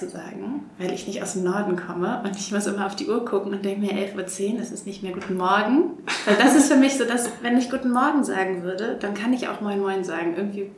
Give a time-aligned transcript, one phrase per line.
[0.00, 3.06] zu sagen, weil ich nicht aus dem Norden komme und ich muss immer auf die
[3.06, 5.92] Uhr gucken und denke mir 11.10 Uhr, das ist nicht mehr Guten Morgen.
[6.24, 9.32] Weil das ist für mich so, dass wenn ich Guten Morgen sagen würde, dann kann
[9.32, 10.34] ich auch Moin Moin sagen.
[10.36, 10.70] Irgendwie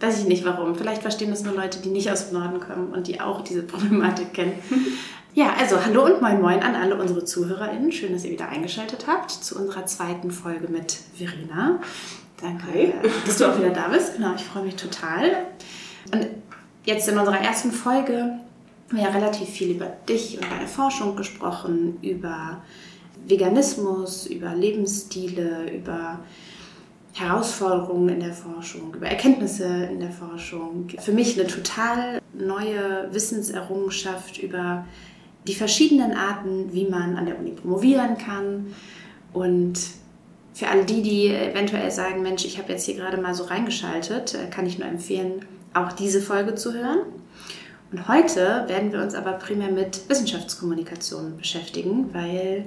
[0.00, 0.74] weiß ich nicht warum.
[0.74, 3.62] Vielleicht verstehen das nur Leute, die nicht aus dem Norden kommen und die auch diese
[3.62, 4.52] Problematik kennen.
[5.32, 7.92] Ja, also hallo und moin moin an alle unsere ZuhörerInnen.
[7.92, 11.78] Schön, dass ihr wieder eingeschaltet habt zu unserer zweiten Folge mit Verena.
[12.40, 12.94] Danke, Hi.
[13.24, 14.16] dass du auch wieder da bist.
[14.16, 15.46] Genau, ich freue mich total.
[16.12, 16.26] Und
[16.84, 18.40] jetzt in unserer ersten Folge
[18.98, 22.62] ja relativ viel über dich und deine Forschung gesprochen, über
[23.26, 26.20] Veganismus, über Lebensstile, über
[27.12, 30.88] Herausforderungen in der Forschung, über Erkenntnisse in der Forschung.
[30.98, 34.86] Für mich eine total neue Wissenserrungenschaft über
[35.46, 38.74] die verschiedenen Arten, wie man an der Uni promovieren kann.
[39.32, 39.78] Und
[40.52, 44.34] für alle die, die eventuell sagen, Mensch, ich habe jetzt hier gerade mal so reingeschaltet,
[44.34, 47.00] äh, kann ich nur empfehlen, auch diese Folge zu hören.
[47.92, 52.66] Und heute werden wir uns aber primär mit Wissenschaftskommunikation beschäftigen, weil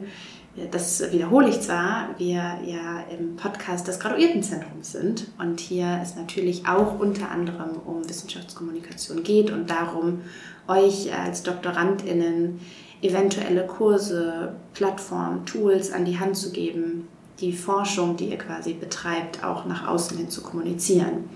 [0.72, 6.68] das wiederhole ich zwar, wir ja im Podcast des Graduiertenzentrums sind und hier es natürlich
[6.68, 10.22] auch unter anderem um Wissenschaftskommunikation geht und darum,
[10.68, 12.60] euch als DoktorandInnen
[13.02, 17.08] eventuelle Kurse, Plattformen, Tools an die Hand zu geben,
[17.40, 21.30] die Forschung, die ihr quasi betreibt, auch nach außen hin zu kommunizieren.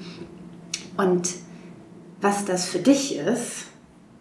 [0.95, 1.29] Und
[2.21, 3.65] was das für dich ist,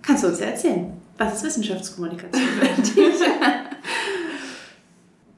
[0.06, 0.92] kannst du uns ja erzählen.
[1.18, 3.20] Was ist Wissenschaftskommunikation für dich?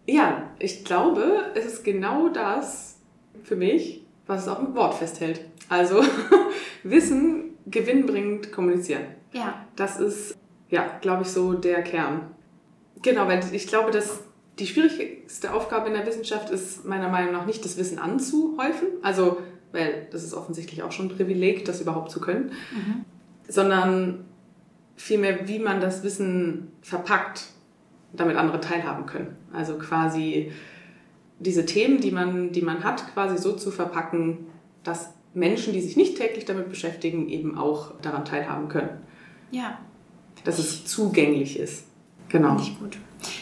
[0.07, 2.97] ja, ich glaube, es ist genau das
[3.45, 5.41] für mich, was es auch im Wort festhält.
[5.69, 6.03] Also
[6.83, 9.03] Wissen gewinnbringend kommunizieren.
[9.33, 9.67] Ja.
[9.77, 10.37] Das ist,
[10.71, 12.31] ja, glaube ich, so der Kern.
[13.03, 14.21] Genau, weil ich glaube, dass
[14.59, 19.39] die schwierigste Aufgabe in der Wissenschaft ist meiner Meinung nach nicht das Wissen anzuhäufen, also
[19.71, 23.05] weil das ist offensichtlich auch schon ein Privileg, das überhaupt zu können, mhm.
[23.47, 24.25] sondern
[24.99, 27.47] vielmehr, wie man das Wissen verpackt,
[28.13, 29.37] damit andere teilhaben können.
[29.53, 30.53] Also quasi
[31.39, 34.47] diese Themen, die man, die man hat, quasi so zu verpacken,
[34.83, 38.91] dass Menschen, die sich nicht täglich damit beschäftigen, eben auch daran teilhaben können.
[39.51, 39.79] Ja.
[40.45, 41.85] Dass es zugänglich ist.
[42.29, 42.57] Genau.
[42.57, 42.99] Finde ich gut.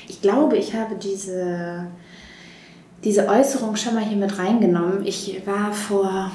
[0.08, 1.90] Ich glaube, ich habe diese,
[3.02, 5.06] diese Äußerung schon mal hier mit reingenommen.
[5.06, 6.30] Ich war vor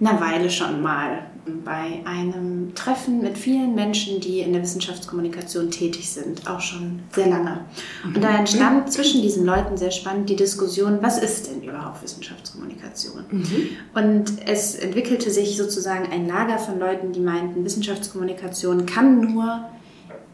[0.00, 1.30] einer Weile schon mal
[1.64, 7.28] bei einem Treffen mit vielen Menschen, die in der Wissenschaftskommunikation tätig sind, auch schon sehr
[7.28, 7.64] lange.
[8.04, 13.24] Und da entstand zwischen diesen Leuten sehr spannend die Diskussion, was ist denn überhaupt Wissenschaftskommunikation?
[13.30, 13.68] Mhm.
[13.94, 19.64] Und es entwickelte sich sozusagen ein Lager von Leuten, die meinten, Wissenschaftskommunikation kann nur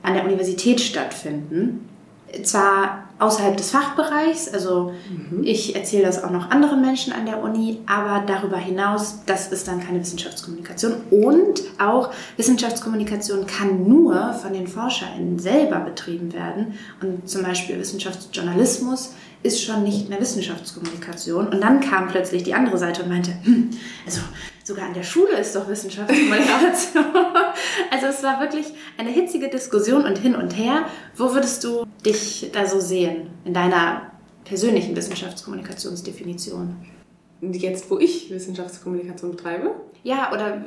[0.02, 1.88] an der Universität stattfinden
[2.42, 5.44] zwar außerhalb des Fachbereichs, also mhm.
[5.44, 9.68] ich erzähle das auch noch anderen Menschen an der Uni, aber darüber hinaus, das ist
[9.68, 10.94] dann keine Wissenschaftskommunikation.
[11.10, 16.78] Und auch Wissenschaftskommunikation kann nur von den ForscherInnen selber betrieben werden.
[17.00, 21.48] Und zum Beispiel Wissenschaftsjournalismus ist schon nicht mehr Wissenschaftskommunikation.
[21.48, 23.70] Und dann kam plötzlich die andere Seite und meinte, hm,
[24.04, 24.20] also
[24.64, 27.04] sogar an der Schule ist doch Wissenschaftskommunikation.
[27.90, 30.86] also es war wirklich eine hitzige Diskussion und hin und her.
[31.16, 34.12] Wo würdest du dich da so sehen in deiner
[34.44, 36.76] persönlichen Wissenschaftskommunikationsdefinition?
[37.40, 39.72] Jetzt, wo ich Wissenschaftskommunikation betreibe?
[40.04, 40.64] Ja, oder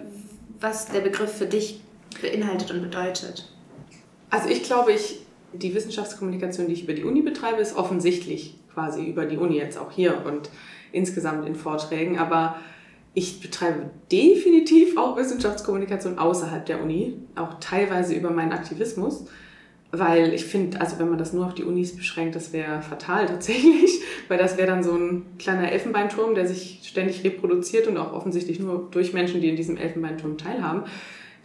[0.59, 1.81] was der Begriff für dich
[2.21, 3.49] beinhaltet und bedeutet.
[4.29, 5.21] Also ich glaube, ich,
[5.53, 9.77] die Wissenschaftskommunikation, die ich über die Uni betreibe, ist offensichtlich quasi über die Uni jetzt
[9.77, 10.49] auch hier und
[10.91, 12.17] insgesamt in Vorträgen.
[12.17, 12.57] Aber
[13.15, 19.25] ich betreibe definitiv auch Wissenschaftskommunikation außerhalb der Uni, auch teilweise über meinen Aktivismus,
[19.91, 23.25] weil ich finde, also wenn man das nur auf die Unis beschränkt, das wäre fatal
[23.27, 28.11] tatsächlich, weil das wäre dann so ein kleiner Elfenbeinturm, der sich ständig reproduziert und auch
[28.11, 30.83] offensichtlich nur durch Menschen, die in diesem Elfenbeinturm teilhaben.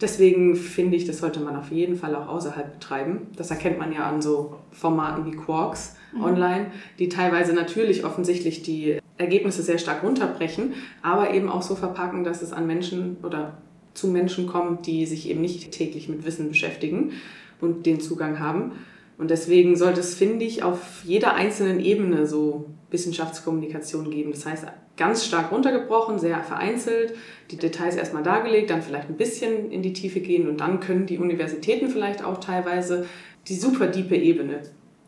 [0.01, 3.27] Deswegen finde ich, das sollte man auf jeden Fall auch außerhalb betreiben.
[3.37, 6.23] Das erkennt man ja an so Formaten wie Quarks mhm.
[6.23, 12.23] online, die teilweise natürlich offensichtlich die Ergebnisse sehr stark runterbrechen, aber eben auch so verpacken,
[12.23, 13.57] dass es an Menschen oder
[13.93, 17.13] zu Menschen kommt, die sich eben nicht täglich mit Wissen beschäftigen
[17.59, 18.73] und den Zugang haben.
[19.17, 24.31] Und deswegen sollte es, finde ich, auf jeder einzelnen Ebene so Wissenschaftskommunikation geben.
[24.31, 24.65] Das heißt,
[24.97, 27.13] ganz stark runtergebrochen, sehr vereinzelt,
[27.51, 31.05] die Details erstmal dargelegt, dann vielleicht ein bisschen in die Tiefe gehen und dann können
[31.05, 33.05] die Universitäten vielleicht auch teilweise
[33.47, 34.61] die super diepe Ebene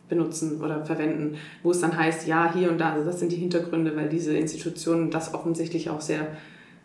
[0.09, 3.38] benutzen oder verwenden, wo es dann heißt, ja, hier und da, also das sind die
[3.38, 6.27] Hintergründe, weil diese Institution das offensichtlich auch sehr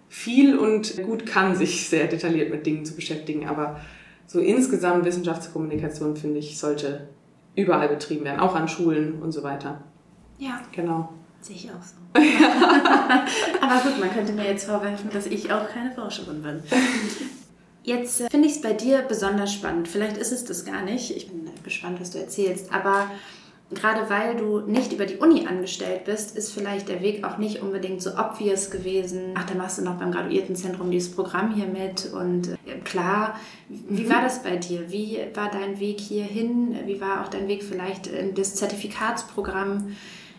[0.09, 3.47] viel und gut kann, sich sehr detailliert mit Dingen zu beschäftigen.
[3.47, 3.81] Aber
[4.27, 7.09] so insgesamt Wissenschaftskommunikation, finde ich, sollte
[7.55, 9.83] überall betrieben werden, auch an Schulen und so weiter.
[10.39, 10.63] Ja.
[10.73, 11.13] Genau.
[11.41, 11.97] Sehe ich auch so.
[13.61, 16.63] Aber gut, man könnte mir jetzt vorwerfen, dass ich auch keine Forscherin bin.
[17.85, 19.89] Jetzt äh, finde ich es bei dir besonders spannend.
[19.89, 21.17] Vielleicht ist es das gar nicht.
[21.17, 22.73] Ich bin gespannt, was du erzählst.
[22.73, 23.11] Aber
[23.71, 27.63] gerade weil du nicht über die Uni angestellt bist, ist vielleicht der Weg auch nicht
[27.63, 29.35] unbedingt so obvious gewesen.
[29.35, 32.11] Ach, dann machst du noch beim Graduiertenzentrum dieses Programm hier mit.
[32.13, 33.39] Und äh, klar,
[33.69, 34.91] wie war das bei dir?
[34.91, 36.77] Wie war dein Weg hierhin?
[36.87, 39.97] Wie war auch dein Weg vielleicht in das Zertifikatsprogramm?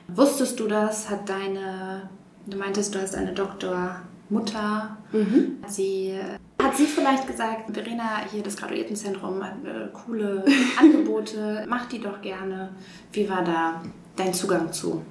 [0.08, 1.10] Wusstest du das?
[1.10, 2.10] Hat deine,
[2.48, 4.98] du meintest, du hast eine Doktormutter.
[5.12, 5.58] Mhm.
[5.62, 6.16] Hat, sie,
[6.62, 10.44] hat sie vielleicht gesagt, Verena, hier das Graduiertenzentrum hat äh, coole
[10.80, 12.70] Angebote, mach die doch gerne.
[13.14, 13.82] Wie war da
[14.16, 15.02] dein Zugang zu?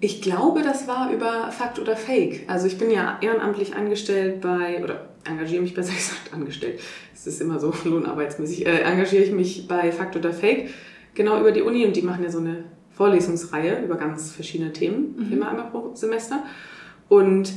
[0.00, 2.44] Ich glaube, das war über Fakt oder Fake.
[2.46, 6.80] Also ich bin ja ehrenamtlich angestellt bei, oder engagiere mich besser gesagt angestellt,
[7.14, 10.70] es ist immer so lohnarbeitsmäßig, äh, engagiere ich mich bei Fakt oder Fake,
[11.14, 15.16] genau über die Uni und die machen ja so eine Vorlesungsreihe über ganz verschiedene Themen,
[15.16, 15.32] mhm.
[15.32, 16.44] immer einmal pro Semester.
[17.08, 17.52] Und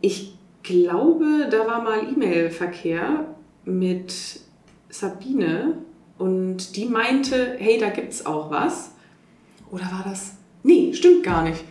[0.00, 3.26] ich glaube, da war mal E-Mail-Verkehr
[3.64, 4.40] mit
[4.88, 5.78] Sabine
[6.18, 8.92] und die meinte, hey, da gibt's auch was.
[9.70, 10.34] Oder war das?
[10.62, 11.64] Nee, stimmt gar nicht.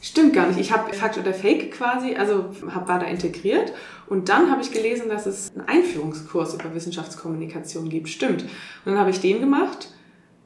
[0.00, 0.60] Stimmt gar nicht.
[0.60, 3.72] Ich habe Fakt oder Fake quasi, also hab, war da integriert.
[4.08, 8.08] Und dann habe ich gelesen, dass es einen Einführungskurs über Wissenschaftskommunikation gibt.
[8.08, 8.42] Stimmt.
[8.42, 8.50] Und
[8.84, 9.92] dann habe ich den gemacht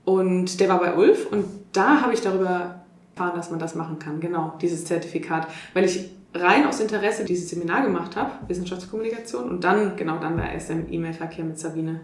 [0.05, 2.81] und der war bei Ulf und da habe ich darüber
[3.15, 4.21] erfahren, dass man das machen kann.
[4.21, 5.47] Genau, dieses Zertifikat.
[5.75, 10.53] Weil ich rein aus Interesse dieses Seminar gemacht habe, Wissenschaftskommunikation, und dann, genau dann war
[10.53, 12.01] erst der E-Mail-Verkehr mit Sabine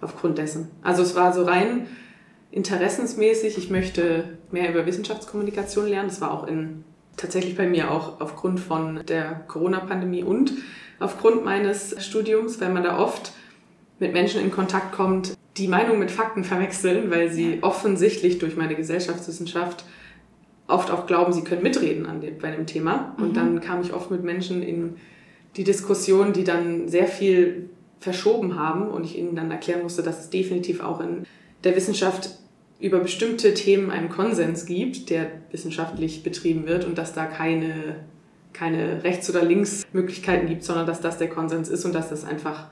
[0.00, 0.70] aufgrund dessen.
[0.82, 1.86] Also es war so rein
[2.50, 6.08] interessensmäßig, ich möchte mehr über Wissenschaftskommunikation lernen.
[6.08, 6.84] Das war auch in,
[7.16, 10.52] tatsächlich bei mir auch aufgrund von der Corona-Pandemie und
[10.98, 13.32] aufgrund meines Studiums, weil man da oft
[13.98, 18.74] mit Menschen in Kontakt kommt, die Meinung mit Fakten verwechseln, weil sie offensichtlich durch meine
[18.74, 19.84] Gesellschaftswissenschaft
[20.70, 23.14] oft auch glauben, sie können mitreden an dem, bei einem Thema.
[23.18, 23.34] Und mhm.
[23.34, 24.96] dann kam ich oft mit Menschen in
[25.56, 30.20] die Diskussion, die dann sehr viel verschoben haben und ich ihnen dann erklären musste, dass
[30.20, 31.26] es definitiv auch in
[31.64, 32.30] der Wissenschaft
[32.80, 37.96] über bestimmte Themen einen Konsens gibt, der wissenschaftlich betrieben wird und dass da keine,
[38.54, 42.68] keine Rechts- oder Linksmöglichkeiten gibt, sondern dass das der Konsens ist und dass das einfach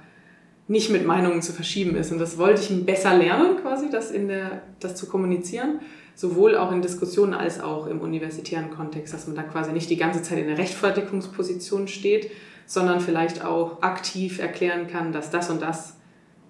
[0.66, 2.10] nicht mit Meinungen zu verschieben ist.
[2.10, 5.80] Und das wollte ich besser lernen, quasi, das, in der, das zu kommunizieren.
[6.18, 9.96] Sowohl auch in Diskussionen als auch im universitären Kontext, dass man da quasi nicht die
[9.96, 12.32] ganze Zeit in der Rechtfertigungsposition steht,
[12.66, 15.94] sondern vielleicht auch aktiv erklären kann, dass das und das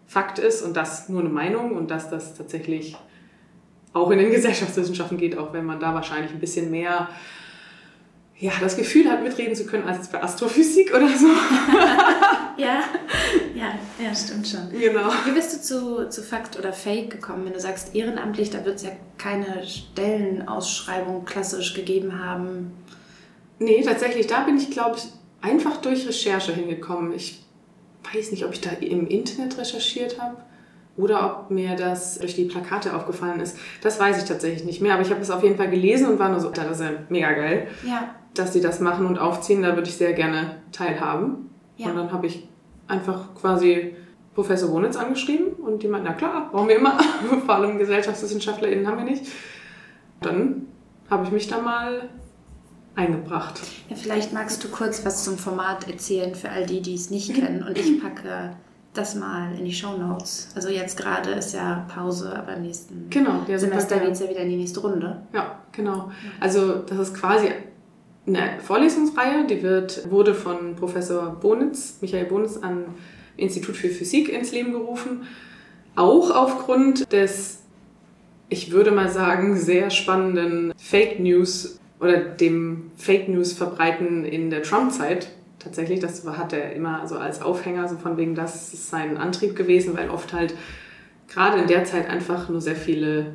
[0.07, 2.97] Fakt ist und das nur eine Meinung und dass das tatsächlich
[3.93, 7.11] auch in den Gesellschaftswissenschaften geht, auch wenn man da wahrscheinlich ein bisschen mehr
[8.39, 11.27] ja, das Gefühl hat, mitreden zu können, als bei Astrophysik oder so.
[12.57, 12.85] ja,
[13.59, 14.71] ja, ja, stimmt schon.
[14.71, 15.11] Genau.
[15.25, 17.45] Wie bist du zu, zu Fakt oder Fake gekommen?
[17.45, 22.73] Wenn du sagst ehrenamtlich, da wird es ja keine Stellenausschreibung klassisch gegeben haben.
[23.59, 25.05] Nee, tatsächlich, da bin ich, glaube ich,
[25.41, 27.13] einfach durch Recherche hingekommen.
[27.13, 27.45] Ich
[28.13, 30.37] weiß nicht, ob ich da im Internet recherchiert habe
[30.97, 33.57] oder ob mir das durch die Plakate aufgefallen ist.
[33.83, 36.19] Das weiß ich tatsächlich nicht mehr, aber ich habe es auf jeden Fall gelesen und
[36.19, 37.69] war nur so, das ist ja mega geil.
[37.87, 41.51] Ja dass sie das machen und aufziehen, da würde ich sehr gerne teilhaben.
[41.77, 41.89] Ja.
[41.89, 42.48] Und dann habe ich
[42.89, 43.95] einfach quasi
[44.35, 46.99] Professor Wonitz angeschrieben und die meinten, na klar, brauchen wir immer,
[47.47, 49.27] vor allem GesellschaftswissenschaftlerInnen haben wir nicht.
[50.21, 50.67] Dann
[51.11, 52.09] habe ich mich da mal
[52.95, 53.61] eingebracht.
[53.89, 57.35] Ja, vielleicht magst du kurz was zum Format erzählen für all die, die es nicht
[57.35, 57.63] kennen.
[57.63, 58.57] Und ich packe
[58.95, 60.51] das mal in die Show Notes.
[60.55, 64.41] Also jetzt gerade ist ja Pause, aber im nächsten genau, Semester geht es ja wieder
[64.41, 65.23] in die nächste Runde.
[65.33, 66.11] Ja, genau.
[66.41, 67.51] Also das ist quasi
[68.29, 72.85] eine Vorlesungsreihe, die wird, wurde von Professor Bonitz, Michael Bonitz, am
[73.37, 75.27] Institut für Physik ins Leben gerufen.
[75.97, 77.63] Auch aufgrund des,
[78.49, 84.63] ich würde mal sagen, sehr spannenden Fake News oder dem Fake News verbreiten in der
[84.63, 85.29] Trump-Zeit.
[85.59, 89.57] Tatsächlich, das hat er immer so als Aufhänger, so von wegen, das ist sein Antrieb
[89.57, 90.55] gewesen, weil oft halt
[91.27, 93.35] gerade in der Zeit einfach nur sehr viele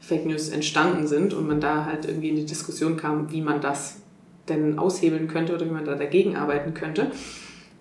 [0.00, 3.60] Fake News entstanden sind und man da halt irgendwie in die Diskussion kam, wie man
[3.60, 4.01] das
[4.56, 7.10] denn aushebeln könnte oder wie man da dagegen arbeiten könnte.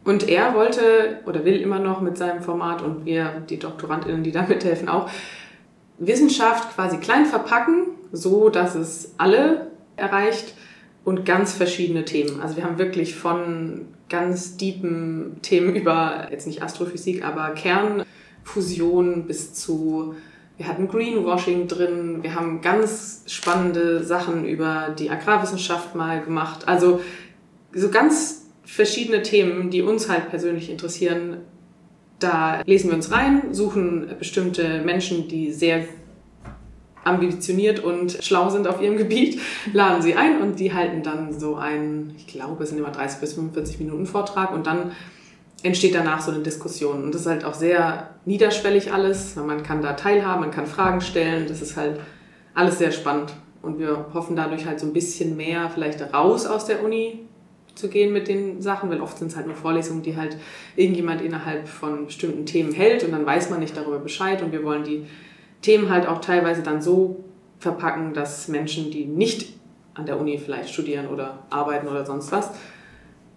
[0.03, 4.31] Und er wollte oder will immer noch mit seinem Format und wir, die DoktorandInnen, die
[4.31, 5.09] da mithelfen, auch
[5.99, 10.55] Wissenschaft quasi klein verpacken, so dass es alle erreicht
[11.03, 12.41] und ganz verschiedene Themen.
[12.41, 19.53] Also wir haben wirklich von ganz deepen Themen über, jetzt nicht Astrophysik, aber Kernfusion bis
[19.53, 20.15] zu
[20.61, 26.67] wir hatten Greenwashing drin, wir haben ganz spannende Sachen über die Agrarwissenschaft mal gemacht.
[26.67, 27.01] Also
[27.73, 31.37] so ganz verschiedene Themen, die uns halt persönlich interessieren.
[32.19, 35.85] Da lesen wir uns rein, suchen bestimmte Menschen, die sehr
[37.03, 39.41] ambitioniert und schlau sind auf ihrem Gebiet,
[39.73, 43.19] laden sie ein und die halten dann so einen, ich glaube, es sind immer 30
[43.19, 44.91] bis 45 Minuten Vortrag und dann
[45.63, 47.03] entsteht danach so eine Diskussion.
[47.03, 49.35] Und das ist halt auch sehr niederschwellig alles.
[49.35, 51.47] Man kann da teilhaben, man kann Fragen stellen.
[51.47, 51.99] Das ist halt
[52.53, 53.33] alles sehr spannend.
[53.61, 57.27] Und wir hoffen dadurch halt so ein bisschen mehr vielleicht raus aus der Uni
[57.75, 60.37] zu gehen mit den Sachen, weil oft sind es halt nur Vorlesungen, die halt
[60.75, 64.63] irgendjemand innerhalb von bestimmten Themen hält und dann weiß man nicht darüber Bescheid und wir
[64.63, 65.05] wollen die
[65.61, 67.23] Themen halt auch teilweise dann so
[67.59, 69.53] verpacken, dass Menschen, die nicht
[69.93, 72.51] an der Uni vielleicht studieren oder arbeiten oder sonst was,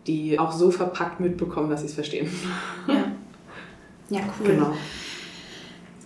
[0.07, 2.29] die auch so verpackt mitbekommen, dass sie es verstehen.
[2.87, 3.13] Ja.
[4.11, 4.49] Ja, cool.
[4.49, 4.75] Genau.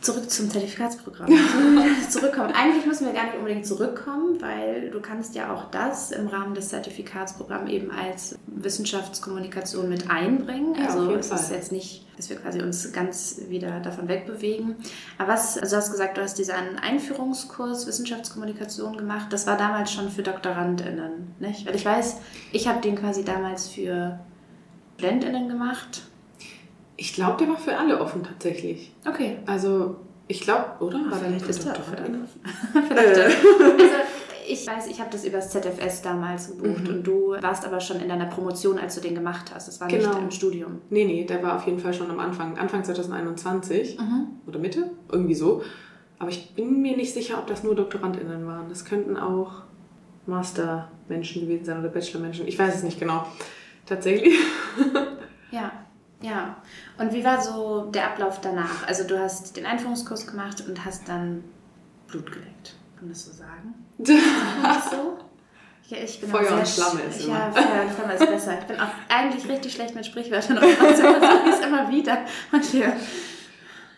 [0.08, 1.28] Zurück zum Zertifikatsprogramm.
[2.08, 2.54] Zurückkommen.
[2.54, 6.54] Eigentlich müssen wir gar nicht unbedingt zurückkommen, weil du kannst ja auch das im Rahmen
[6.54, 10.74] des Zertifikatsprogramms eben als Wissenschaftskommunikation mit einbringen.
[10.76, 11.38] Ja, also es Fall.
[11.38, 14.76] ist jetzt nicht, dass wir quasi uns ganz wieder davon wegbewegen.
[15.18, 19.30] Aber was, also du hast gesagt, du hast diesen Einführungskurs Wissenschaftskommunikation gemacht.
[19.30, 21.66] Das war damals schon für DoktorandInnen, nicht?
[21.66, 22.16] Weil ich weiß,
[22.52, 24.18] ich habe den quasi damals für
[24.96, 26.00] StudentInnen gemacht
[26.98, 28.92] ich glaube, der war für alle offen tatsächlich.
[29.08, 29.38] Okay.
[29.46, 30.98] Also, ich glaube, oder?
[31.10, 32.40] War vielleicht ist er für alle offen.
[32.88, 33.16] vielleicht.
[33.16, 33.22] Äh.
[33.22, 33.96] also,
[34.48, 36.94] ich weiß, ich habe das über das ZFS damals gebucht mhm.
[36.94, 39.68] und du warst aber schon in deiner Promotion, als du den gemacht hast.
[39.68, 40.08] Das war genau.
[40.08, 40.80] nicht im Studium.
[40.90, 44.26] Nee, nee, der war auf jeden Fall schon am Anfang, Anfang 2021 mhm.
[44.46, 45.62] oder Mitte, irgendwie so.
[46.18, 48.68] Aber ich bin mir nicht sicher, ob das nur DoktorandInnen waren.
[48.68, 49.62] Das könnten auch
[50.26, 52.48] Master-Menschen gewesen sein oder Bachelor-Menschen.
[52.48, 53.24] Ich weiß es nicht genau.
[53.86, 54.34] Tatsächlich.
[55.52, 55.70] ja.
[56.20, 56.56] Ja,
[56.98, 58.86] und wie war so der Ablauf danach?
[58.86, 61.44] Also du hast den Einführungskurs gemacht und hast dann
[62.08, 63.74] Blut geleckt, kann man das so sagen?
[63.98, 65.18] das so?
[65.88, 67.38] Ja, ich bin Feuer und Flamme ist immer.
[67.38, 68.58] Ja, Feuer und Flamme ist besser.
[68.58, 72.18] Ich bin auch eigentlich richtig schlecht mit Sprichwörtern und ich es immer wieder.
[72.52, 72.92] Und ja.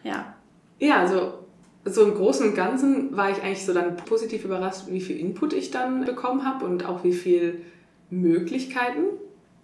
[0.05, 0.35] ja.
[0.79, 1.41] Ja, also
[1.85, 5.53] so im Großen und Ganzen war ich eigentlich so dann positiv überrascht, wie viel Input
[5.53, 7.63] ich dann bekommen habe und auch wie viel
[8.11, 9.05] Möglichkeiten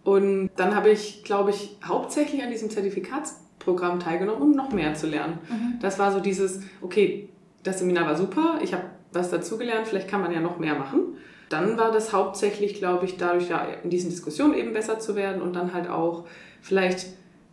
[0.07, 5.09] und dann habe ich, glaube ich, hauptsächlich an diesem Zertifikatsprogramm teilgenommen, um noch mehr zu
[5.09, 5.41] lernen.
[5.51, 5.81] Mhm.
[5.81, 7.29] Das war so dieses, okay,
[7.65, 11.17] das Seminar war super, ich habe was dazugelernt, vielleicht kann man ja noch mehr machen.
[11.49, 15.43] Dann war das hauptsächlich, glaube ich, dadurch ja in diesen Diskussionen eben besser zu werden
[15.43, 16.25] und dann halt auch
[16.61, 17.09] vielleicht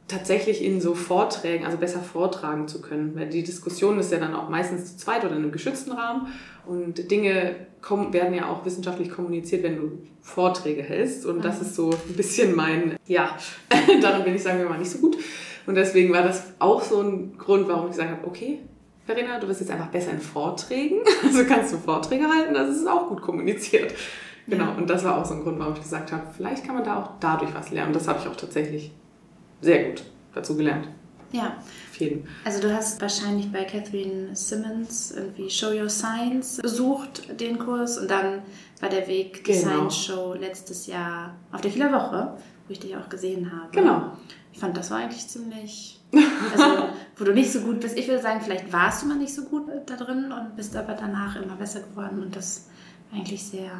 [0.07, 3.15] tatsächlich in so Vorträgen, also besser vortragen zu können.
[3.15, 6.27] Weil die Diskussion ist ja dann auch meistens zu zweit oder in einem geschützten Rahmen
[6.65, 11.25] und Dinge kommen, werden ja auch wissenschaftlich kommuniziert, wenn du Vorträge hältst.
[11.25, 11.62] Und das mhm.
[11.62, 13.38] ist so ein bisschen mein, ja,
[14.01, 15.17] daran bin ich, sagen wir mal, nicht so gut.
[15.65, 18.60] Und deswegen war das auch so ein Grund, warum ich gesagt habe, okay,
[19.05, 21.00] Verena, du bist jetzt einfach besser in Vorträgen.
[21.24, 23.93] Also kannst du Vorträge halten, das ist auch gut kommuniziert.
[24.48, 26.83] Genau, und das war auch so ein Grund, warum ich gesagt habe, vielleicht kann man
[26.83, 27.93] da auch dadurch was lernen.
[27.93, 28.91] Das habe ich auch tatsächlich
[29.63, 30.03] sehr gut
[30.34, 30.88] dazu gelernt.
[31.34, 31.58] Ja.
[31.89, 32.27] Auf jeden.
[32.46, 38.10] Also du hast wahrscheinlich bei Catherine Simmons irgendwie Show Your Science besucht, den Kurs, und
[38.10, 38.43] dann
[38.79, 39.60] war der Weg genau.
[39.60, 43.70] Science Show letztes Jahr auf der Kieler Woche, wo ich dich auch gesehen habe.
[43.72, 44.12] Genau.
[44.51, 47.98] Ich fand, das war eigentlich ziemlich, also wo du nicht so gut bist.
[47.98, 50.93] Ich würde sagen, vielleicht warst du mal nicht so gut da drin und bist aber
[50.93, 52.67] danach immer besser geworden und das
[53.10, 53.72] war eigentlich sehr,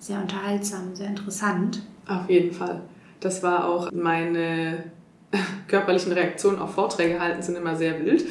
[0.00, 1.82] sehr unterhaltsam, sehr interessant.
[2.08, 2.82] Auf jeden Fall.
[3.20, 4.90] Das war auch meine
[5.68, 8.24] körperlichen Reaktionen auf Vorträge halten sind immer sehr wild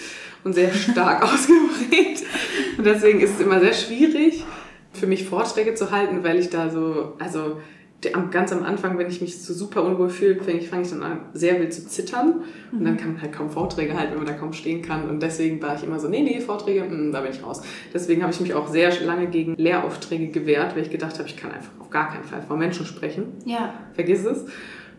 [0.44, 2.24] und sehr stark ausgeprägt.
[2.78, 4.44] Und deswegen ist es immer sehr schwierig
[4.94, 7.58] für mich Vorträge zu halten, weil ich da so, also
[8.32, 11.04] ganz am Anfang, wenn ich mich so super unwohl fühle, fange ich, fang ich dann
[11.04, 12.42] an, sehr wild zu zittern.
[12.72, 15.08] Und dann kann man halt kaum Vorträge halten, wenn man da kaum stehen kann.
[15.08, 17.62] Und deswegen war ich immer so, nee, nee, Vorträge, mh, hm, da bin ich raus.
[17.94, 21.38] Deswegen habe ich mich auch sehr lange gegen Lehraufträge gewehrt, weil ich gedacht habe, ich
[21.38, 23.26] kann einfach auf gar keinen Fall vor Menschen sprechen.
[23.46, 23.74] Ja.
[23.94, 24.46] Vergiss es.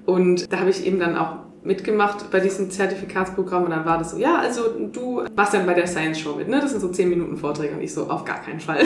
[0.07, 4.13] Und da habe ich eben dann auch mitgemacht bei diesem Zertifikatsprogramm und dann war das
[4.13, 6.61] so, ja, also du warst dann bei der Science Show mit, ne?
[6.61, 8.85] Das sind so 10 Minuten Vorträge und ich so, auf gar keinen Fall.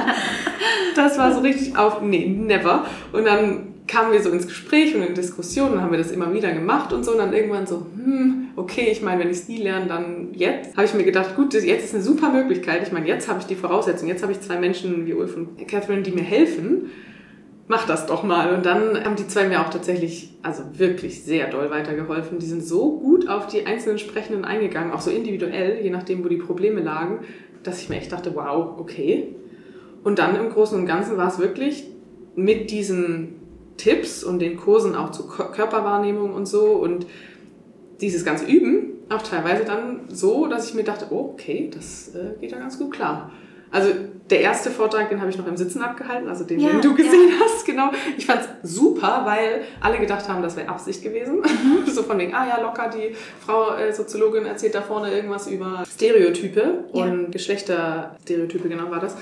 [0.96, 2.84] das war so richtig auf, nee, never.
[3.12, 6.32] Und dann kamen wir so ins Gespräch und in Diskussion und haben wir das immer
[6.32, 9.48] wieder gemacht und so und dann irgendwann so, hm, okay, ich meine, wenn ich es
[9.48, 10.76] nie lerne, dann jetzt.
[10.76, 12.82] Habe ich mir gedacht, gut, jetzt ist eine super Möglichkeit.
[12.82, 15.66] Ich meine, jetzt habe ich die Voraussetzung, jetzt habe ich zwei Menschen wie Ulf und
[15.66, 16.90] Catherine, die mir helfen
[17.68, 18.54] mach das doch mal.
[18.54, 22.38] Und dann haben die zwei mir auch tatsächlich, also wirklich sehr doll weitergeholfen.
[22.38, 26.28] Die sind so gut auf die einzelnen Sprechenden eingegangen, auch so individuell, je nachdem, wo
[26.28, 27.20] die Probleme lagen,
[27.62, 29.34] dass ich mir echt dachte, wow, okay.
[30.02, 31.84] Und dann im Großen und Ganzen war es wirklich
[32.34, 33.36] mit diesen
[33.76, 37.06] Tipps und den Kursen auch zur Körperwahrnehmung und so und
[38.00, 42.38] dieses ganze Üben auch teilweise dann so, dass ich mir dachte, oh, okay, das äh,
[42.40, 43.32] geht ja ganz gut klar.
[43.70, 43.90] Also
[44.30, 46.94] der erste Vortrag, den habe ich noch im Sitzen abgehalten, also den, Ja, den du
[46.94, 47.44] gesehen ja.
[47.44, 47.90] hast, genau.
[48.16, 51.40] Ich fand es super, weil alle gedacht haben, das wäre Absicht gewesen.
[51.40, 51.86] Mhm.
[51.90, 55.84] so von wegen, ah ja, locker, die Frau äh, Soziologin erzählt da vorne irgendwas über
[55.90, 57.04] Stereotype Ja.
[57.04, 59.16] und Geschlechterstereotype, genau war das.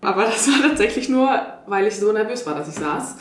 [0.00, 1.28] Aber das war tatsächlich nur,
[1.66, 3.16] weil ich so nervös war, dass ich saß.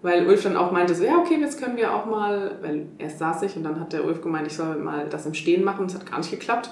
[0.00, 3.18] Weil Ulf dann auch meinte, so, ja, okay, jetzt können wir auch mal, weil erst
[3.18, 5.86] saß ich und dann hat der Ulf gemeint, ich soll mal das im Stehen machen,
[5.86, 6.70] das hat gar nicht geklappt.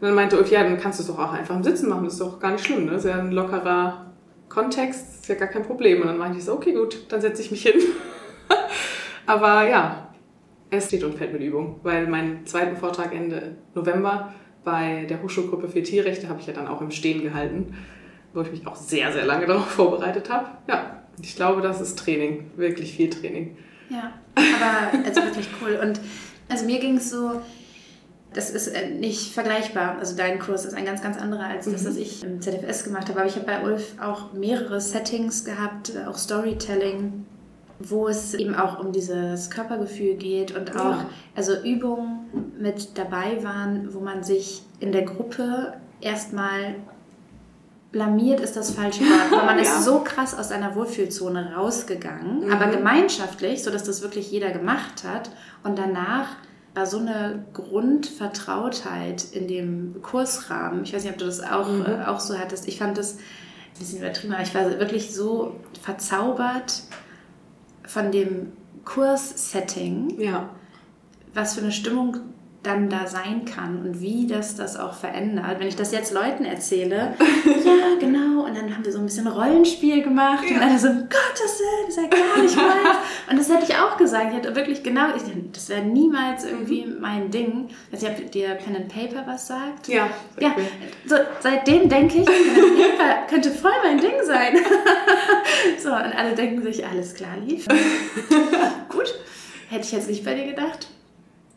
[0.00, 2.04] Und dann meinte Ulf, ja, dann kannst du es doch auch einfach im Sitzen machen,
[2.04, 2.92] das ist doch gar nicht schlimm, ne?
[2.92, 4.06] Das ist ja ein lockerer
[4.48, 6.00] Kontext, ist ja gar kein Problem.
[6.00, 7.80] Und dann meinte ich so, okay, gut, dann setze ich mich hin.
[9.26, 10.08] Aber ja,
[10.70, 14.32] es steht und fällt mit Übung, weil meinen zweiten Vortrag Ende November
[14.64, 17.74] bei der Hochschulgruppe für Tierrechte habe ich ja dann auch im Stehen gehalten,
[18.34, 20.46] wo ich mich auch sehr, sehr lange darauf vorbereitet habe.
[20.68, 23.56] Ja, ich glaube, das ist Training, wirklich viel Training.
[23.88, 25.78] Ja, aber also wirklich cool.
[25.82, 26.00] Und
[26.48, 27.40] also mir ging es so,
[28.34, 29.96] das ist äh, nicht vergleichbar.
[29.98, 33.08] Also dein Kurs ist ein ganz, ganz anderer als das, was ich im ZFS gemacht
[33.08, 33.20] habe.
[33.20, 37.24] Aber ich habe bei Ulf auch mehrere Settings gehabt, äh, auch Storytelling,
[37.80, 41.10] wo es eben auch um dieses Körpergefühl geht und auch Ja.
[41.36, 46.74] also Übungen mit dabei waren, wo man sich in der Gruppe erstmal
[47.90, 49.62] blamiert ist das falsche Wort, aber man Ja.
[49.62, 52.52] ist so krass aus seiner Wohlfühlzone rausgegangen, Mhm.
[52.52, 55.30] aber gemeinschaftlich, sodass das wirklich jeder gemacht hat
[55.64, 56.26] und danach
[56.74, 60.84] war so eine Grundvertrautheit in dem Kursrahmen.
[60.84, 61.86] Ich weiß nicht, ob du das auch, Mhm.
[61.86, 62.68] äh, auch so hattest.
[62.68, 66.82] Ich fand das ein bisschen übertrieben, aber ich war wirklich so verzaubert
[67.84, 68.52] von dem
[68.84, 70.48] Kurssetting, Ja,
[71.34, 72.16] was für eine Stimmung
[72.64, 75.58] dann da sein kann und wie das das auch verändert.
[75.60, 77.14] Wenn ich das jetzt Leuten erzähle,
[77.64, 80.62] ja, genau, und dann haben wir so ein bisschen Rollenspiel gemacht und Ja.
[80.62, 82.96] alle so, um Gottes Willen, das ist ja gar nicht meins.
[83.30, 84.26] und das hätte ich auch gesagt.
[84.30, 85.22] Ich hätte wirklich genau, ich,
[85.52, 87.68] das wäre niemals irgendwie mein Ding.
[87.90, 89.86] Ich weiß nicht, ob dir Pen and Paper was sagt.
[89.88, 90.08] ja.
[90.40, 90.54] Ja,
[91.06, 94.56] so, seitdem denke ich, Pen and Paper könnte voll mein Ding sein.
[95.80, 97.66] so, und alle denken sich, alles klar lief.
[98.88, 99.14] Gut,
[99.70, 100.88] hätte ich jetzt nicht bei dir gedacht.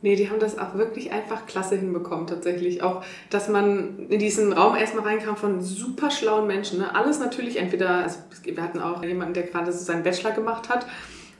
[0.04, 2.82] Nee, die haben das auch wirklich einfach klasse hinbekommen, tatsächlich.
[2.82, 6.80] Auch, dass man in diesen Raum erstmal reinkam von super schlauen Menschen.
[6.80, 6.96] Ne?
[6.96, 10.88] Alles natürlich entweder, also wir hatten auch jemanden, der gerade so seinen Bachelor gemacht hat,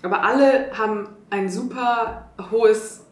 [0.04, 3.06] aber alle haben ein super hohes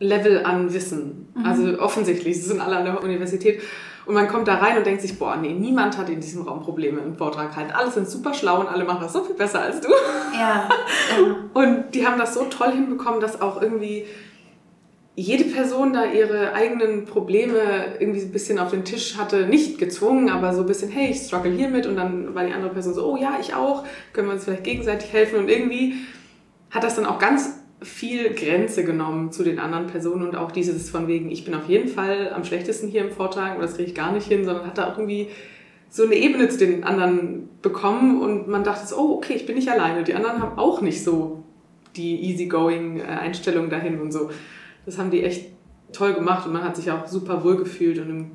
[0.00, 1.32] Level an Wissen.
[1.44, 3.62] Also offensichtlich, sie sind alle an der Universität.
[4.04, 6.60] Und man kommt da rein und denkt sich, boah, nee, niemand hat in diesem Raum
[6.60, 7.72] Probleme im Vortrag halt.
[7.72, 9.88] Alle sind super schlau und alle machen das so viel besser als du.
[10.34, 10.68] Ja,
[11.18, 14.06] ähm, Und die haben das so toll hinbekommen, dass auch irgendwie
[15.14, 20.30] jede Person da ihre eigenen Probleme irgendwie ein bisschen auf den Tisch hatte, nicht gezwungen,
[20.30, 23.04] aber so ein bisschen, hey, ich struggle hiermit und dann war die andere Person so,
[23.04, 25.96] oh ja, ich auch, können wir uns vielleicht gegenseitig helfen und irgendwie
[26.70, 30.88] hat das dann auch ganz viel Grenze genommen zu den anderen Personen und auch dieses
[30.88, 33.88] von wegen, ich bin auf jeden Fall am schlechtesten hier im Vortrag oder das kriege
[33.88, 35.28] ich gar nicht hin, sondern hat da auch irgendwie
[35.90, 39.56] so eine Ebene zu den anderen bekommen und man dachte so, oh, okay, ich bin
[39.56, 40.04] nicht alleine.
[40.04, 41.42] Die anderen haben auch nicht so
[41.96, 44.30] die easygoing äh, Einstellung dahin und so.
[44.86, 45.50] Das haben die echt
[45.92, 48.30] toll gemacht und man hat sich auch super wohl gefühlt und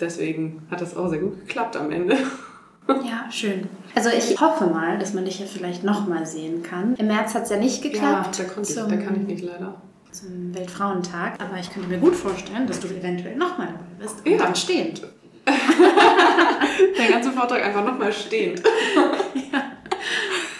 [0.00, 2.16] deswegen hat das auch sehr gut geklappt am Ende.
[2.88, 3.68] ja, schön.
[3.94, 6.94] Also ich hoffe mal, dass man dich ja vielleicht nochmal sehen kann.
[6.96, 8.38] Im März hat es ja nicht geklappt.
[8.38, 9.80] da, konnte ich, da kann ich nicht leider.
[10.10, 11.40] Zum Weltfrauentag.
[11.40, 14.24] Aber ich könnte mir gut vorstellen, dass du eventuell nochmal dabei bist.
[14.24, 14.38] Und Ja.
[14.38, 15.02] dann stehend.
[16.98, 18.62] Der ganze Vortrag einfach nochmal stehend.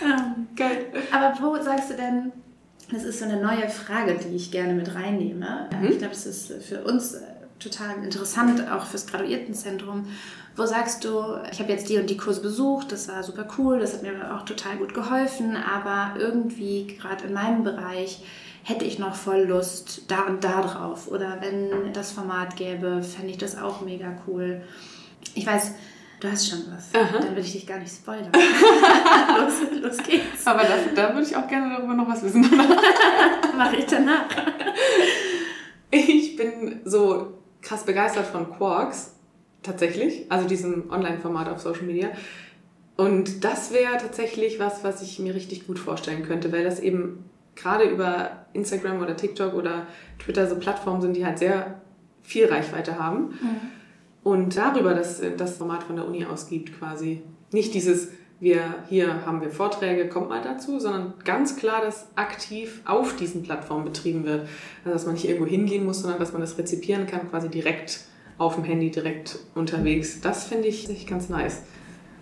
[0.04, 0.86] Ähm, Geil.
[1.10, 2.30] Aber wo sagst du denn,
[2.90, 5.68] das ist so eine neue Frage, die ich gerne mit reinnehme.
[5.80, 5.88] Mhm.
[5.88, 7.20] Ich glaube, das ist für uns äh,
[7.58, 10.06] total interessant, auch fürs Graduiertenzentrum.
[10.56, 13.80] Wo sagst du, ich habe jetzt die und die Kurse besucht, das war super cool,
[13.80, 18.22] das hat mir auch total gut geholfen, aber irgendwie gerade in meinem Bereich
[18.62, 21.08] hätte ich noch voll Lust da und da drauf.
[21.08, 24.62] Oder wenn das Format gäbe, fände ich das auch mega cool.
[25.34, 25.72] Ich weiß,
[26.20, 26.94] du hast schon was.
[26.94, 27.18] Aha.
[27.18, 28.30] Dann würde ich dich gar nicht spoilern.
[28.32, 30.23] los, los geht's.
[30.48, 32.42] Aber da, da würde ich auch gerne darüber noch was wissen.
[33.56, 34.26] Mache ich danach.
[35.90, 39.14] Ich bin so krass begeistert von Quarks,
[39.62, 42.10] tatsächlich, also diesem Online-Format auf Social Media.
[42.96, 47.24] Und das wäre tatsächlich was, was ich mir richtig gut vorstellen könnte, weil das eben
[47.56, 49.86] gerade über Instagram oder TikTok oder
[50.18, 51.80] Twitter so Plattformen sind, die halt sehr
[52.22, 53.38] viel Reichweite haben.
[54.22, 57.22] Und darüber das, das Format von der Uni ausgibt quasi.
[57.52, 58.08] Nicht dieses,
[58.40, 63.42] wir hier haben wir Vorträge, kommt mal dazu, sondern ganz klar, dass aktiv auf diesen
[63.42, 64.48] Plattformen betrieben wird.
[64.84, 68.00] Also dass man nicht irgendwo hingehen muss, sondern dass man das rezipieren kann, quasi direkt
[68.36, 70.20] auf dem Handy, direkt unterwegs.
[70.20, 71.62] Das finde ich ganz nice.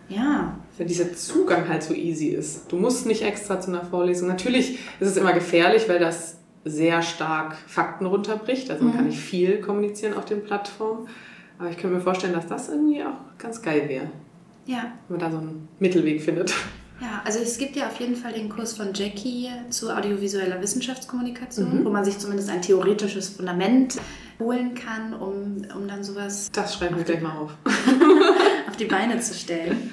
[0.09, 2.71] Ja, Weil dieser Zugang halt so easy ist.
[2.71, 4.29] Du musst nicht extra zu einer Vorlesung.
[4.29, 8.71] Natürlich ist es immer gefährlich, weil das sehr stark Fakten runterbricht.
[8.71, 8.97] Also man Mhm.
[8.97, 11.09] kann nicht viel kommunizieren auf den Plattformen.
[11.59, 14.11] Aber ich könnte mir vorstellen, dass das irgendwie auch ganz geil wäre.
[14.67, 14.93] Ja.
[15.09, 16.55] Wenn man da so einen Mittelweg findet.
[17.01, 21.81] Ja, also es gibt ja auf jeden Fall den Kurs von Jackie zu audiovisueller Wissenschaftskommunikation,
[21.81, 21.85] mhm.
[21.85, 23.97] wo man sich zumindest ein theoretisches Fundament
[24.39, 26.49] holen kann, um, um dann sowas.
[26.53, 27.57] Das schreiben wir gleich mal auf.
[28.69, 29.93] auf die Beine zu stellen.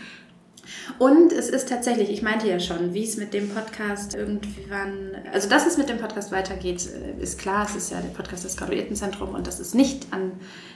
[0.98, 5.50] Und es ist tatsächlich, ich meinte ja schon, wie es mit dem Podcast irgendwann, also
[5.50, 7.66] dass es mit dem Podcast weitergeht, äh, ist klar.
[7.70, 10.32] Es ist ja der Podcast des Graduiertenzentrum und das ist nicht an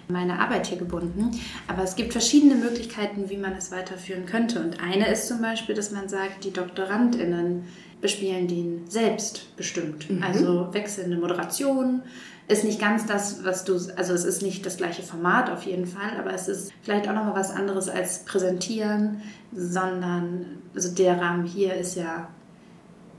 [0.08, 1.32] meine Arbeit hier gebunden.
[1.68, 4.60] Aber es gibt verschiedene Möglichkeiten, wie man es weiterführen könnte.
[4.60, 7.64] Und eine ist zum Beispiel, dass man sagt, die DoktorandInnen
[8.02, 10.10] bespielen den selbstbestimmt.
[10.10, 10.24] Mhm.
[10.24, 12.02] Also wechselnde Moderation,
[12.48, 15.86] ist nicht ganz das, was du, also es ist nicht das gleiche Format auf jeden
[15.86, 19.22] Fall, aber es ist vielleicht auch nochmal was anderes als präsentieren,
[19.54, 22.28] sondern, also der Rahmen hier ist ja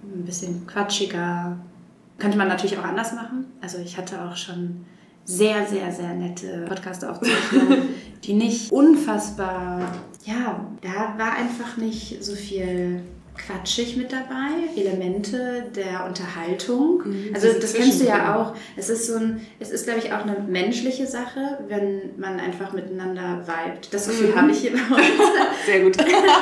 [0.02, 1.56] ein bisschen quatschiger.
[2.18, 3.46] Könnte man natürlich auch anders machen.
[3.60, 4.84] Also ich hatte auch schon
[5.24, 7.88] sehr, sehr, sehr nette Podcast-Aufzeichnungen,
[8.24, 9.80] die nicht unfassbar,
[10.24, 13.02] ja, da war einfach nicht so viel
[13.36, 17.02] quatschig mit dabei, Elemente der Unterhaltung.
[17.04, 18.54] Mhm, also das kennst du ja auch.
[18.76, 22.72] Es ist so ein, es ist glaube ich auch eine menschliche Sache, wenn man einfach
[22.72, 23.92] miteinander vibet.
[23.92, 24.36] Das Gefühl mhm.
[24.36, 25.06] habe ich hier bei uns.
[25.66, 25.96] Sehr gut.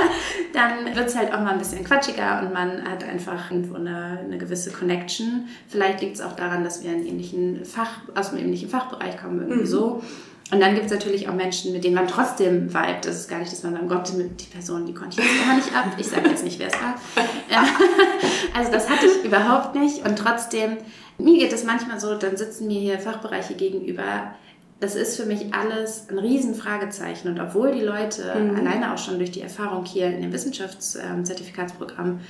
[0.53, 4.21] Dann wird es halt auch mal ein bisschen quatschiger und man hat einfach irgendwo eine,
[4.25, 5.49] eine gewisse Connection.
[5.69, 9.41] Vielleicht liegt es auch daran, dass wir einen ähnlichen Fach, aus einem ähnlichen Fachbereich kommen,
[9.41, 9.67] irgendwie mhm.
[9.67, 10.03] so.
[10.53, 13.07] Und dann gibt es natürlich auch Menschen, mit denen man trotzdem vibet.
[13.07, 15.57] Das ist gar nicht, dass man dann Gott, die Person, die konnte ich jetzt gar
[15.57, 15.87] nicht ab.
[15.97, 16.95] Ich sage jetzt nicht, wer es war.
[18.55, 20.07] also das hatte ich überhaupt nicht.
[20.07, 20.77] Und trotzdem,
[21.17, 24.35] mir geht es manchmal so, dann sitzen mir hier Fachbereiche gegenüber.
[24.79, 27.31] Das ist für mich alles ein Riesenfragezeichen.
[27.31, 28.55] Und obwohl die Leute mhm.
[28.55, 32.21] alleine auch schon durch die Erfahrung hier in dem Wissenschaftszertifikatsprogramm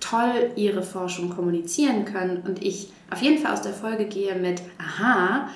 [0.00, 4.60] toll ihre Forschung kommunizieren können und ich auf jeden Fall aus der Folge gehe mit,
[4.78, 5.48] aha,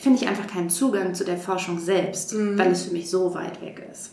[0.00, 2.58] finde ich einfach keinen Zugang zu der Forschung selbst, mhm.
[2.58, 4.12] weil es für mich so weit weg ist.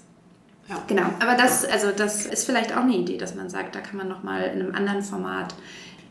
[0.69, 0.83] Ja.
[0.87, 3.97] Genau, aber das, also das ist vielleicht auch eine Idee, dass man sagt, da kann
[3.97, 5.55] man nochmal in einem anderen Format,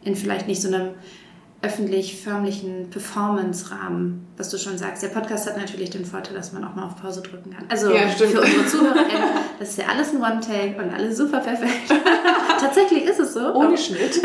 [0.02, 0.94] in vielleicht nicht so einem
[1.62, 5.02] öffentlich förmlichen Performance-Rahmen, was du schon sagst.
[5.02, 7.64] Der Podcast hat natürlich den Vorteil, dass man auch mal auf Pause drücken kann.
[7.68, 9.04] Also ja, für unsere Zuhörer,
[9.58, 11.92] das ist ja alles ein One-Take und alles super perfekt.
[12.60, 13.52] Tatsächlich ist es so.
[13.54, 14.22] Ohne Schnitt.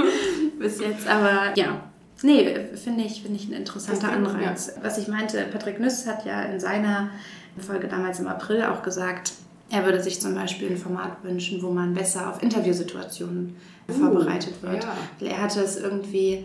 [0.58, 1.89] Bis jetzt, aber ja,
[2.22, 4.72] Nee, finde ich, find ich ein interessanter Anreiz.
[4.76, 4.82] Ja.
[4.82, 7.10] Was ich meinte, Patrick Nüss hat ja in seiner
[7.58, 9.32] Folge damals im April auch gesagt,
[9.70, 13.56] er würde sich zum Beispiel ein Format wünschen, wo man besser auf Interviewsituationen
[13.88, 14.84] uh, vorbereitet wird.
[15.20, 15.28] Ja.
[15.28, 16.44] Er hatte es irgendwie,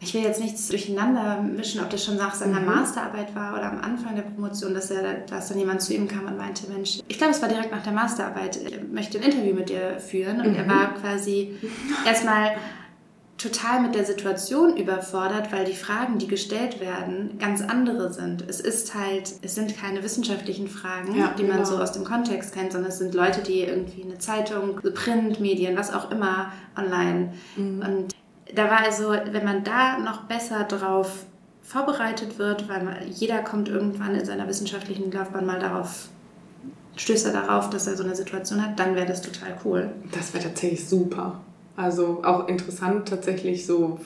[0.00, 2.66] ich will jetzt nichts durcheinander mischen, ob das schon nach seiner mhm.
[2.66, 6.26] Masterarbeit war oder am Anfang der Promotion, dass, er, dass dann jemand zu ihm kam
[6.26, 9.54] und meinte, Mensch, ich glaube, es war direkt nach der Masterarbeit, ich möchte ein Interview
[9.54, 10.40] mit dir führen.
[10.40, 10.56] Und mhm.
[10.56, 11.54] er war quasi
[12.04, 12.56] erstmal
[13.38, 18.48] total mit der Situation überfordert, weil die Fragen, die gestellt werden, ganz andere sind.
[18.48, 21.68] Es ist halt, es sind keine wissenschaftlichen Fragen, ja, die man genau.
[21.68, 25.76] so aus dem Kontext kennt, sondern es sind Leute, die irgendwie eine Zeitung, Print, Medien,
[25.76, 27.34] was auch immer, online.
[27.56, 27.82] Mhm.
[27.82, 28.14] Und
[28.54, 31.26] da war also, wenn man da noch besser drauf
[31.62, 36.08] vorbereitet wird, weil man, jeder kommt irgendwann in seiner wissenschaftlichen Laufbahn mal darauf
[36.96, 39.90] stößt er darauf, dass er so eine Situation hat, dann wäre das total cool.
[40.12, 41.40] Das wäre tatsächlich super.
[41.76, 43.98] Also auch interessant tatsächlich so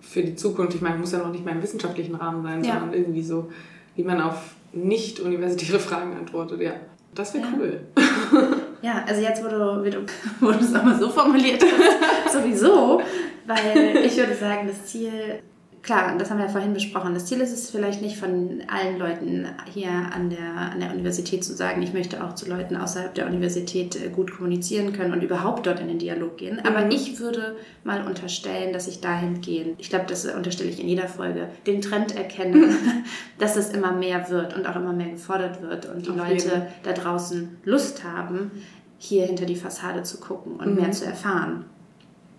[0.00, 0.74] für die Zukunft.
[0.74, 2.74] Ich meine, muss ja noch nicht mal im wissenschaftlichen Rahmen sein, ja.
[2.74, 3.50] sondern irgendwie so,
[3.96, 6.60] wie man auf nicht universitäre Fragen antwortet.
[6.60, 6.72] Ja,
[7.14, 7.52] das wäre ja.
[7.58, 7.80] cool.
[8.82, 10.04] Ja, also jetzt, wo du,
[10.40, 13.00] wo du es einmal so formuliert hast, sowieso,
[13.46, 15.40] weil ich würde sagen, das Ziel
[15.82, 17.12] klar, das haben wir ja vorhin besprochen.
[17.12, 21.44] Das Ziel ist es vielleicht nicht von allen Leuten hier an der, an der Universität
[21.44, 25.22] zu sagen, ich möchte auch zu Leuten außerhalb der Universität äh, gut kommunizieren können und
[25.22, 26.60] überhaupt dort in den Dialog gehen.
[26.64, 26.92] Aber mhm.
[26.92, 31.48] ich würde mal unterstellen, dass ich dahingehend, ich glaube, das unterstelle ich in jeder Folge,
[31.66, 32.68] den Trend erkenne,
[33.38, 36.48] dass es immer mehr wird und auch immer mehr gefordert wird und die Auf Leute
[36.48, 36.62] jeden.
[36.84, 38.52] da draußen Lust haben,
[38.98, 40.80] hier hinter die Fassade zu gucken und mhm.
[40.80, 41.64] mehr zu erfahren.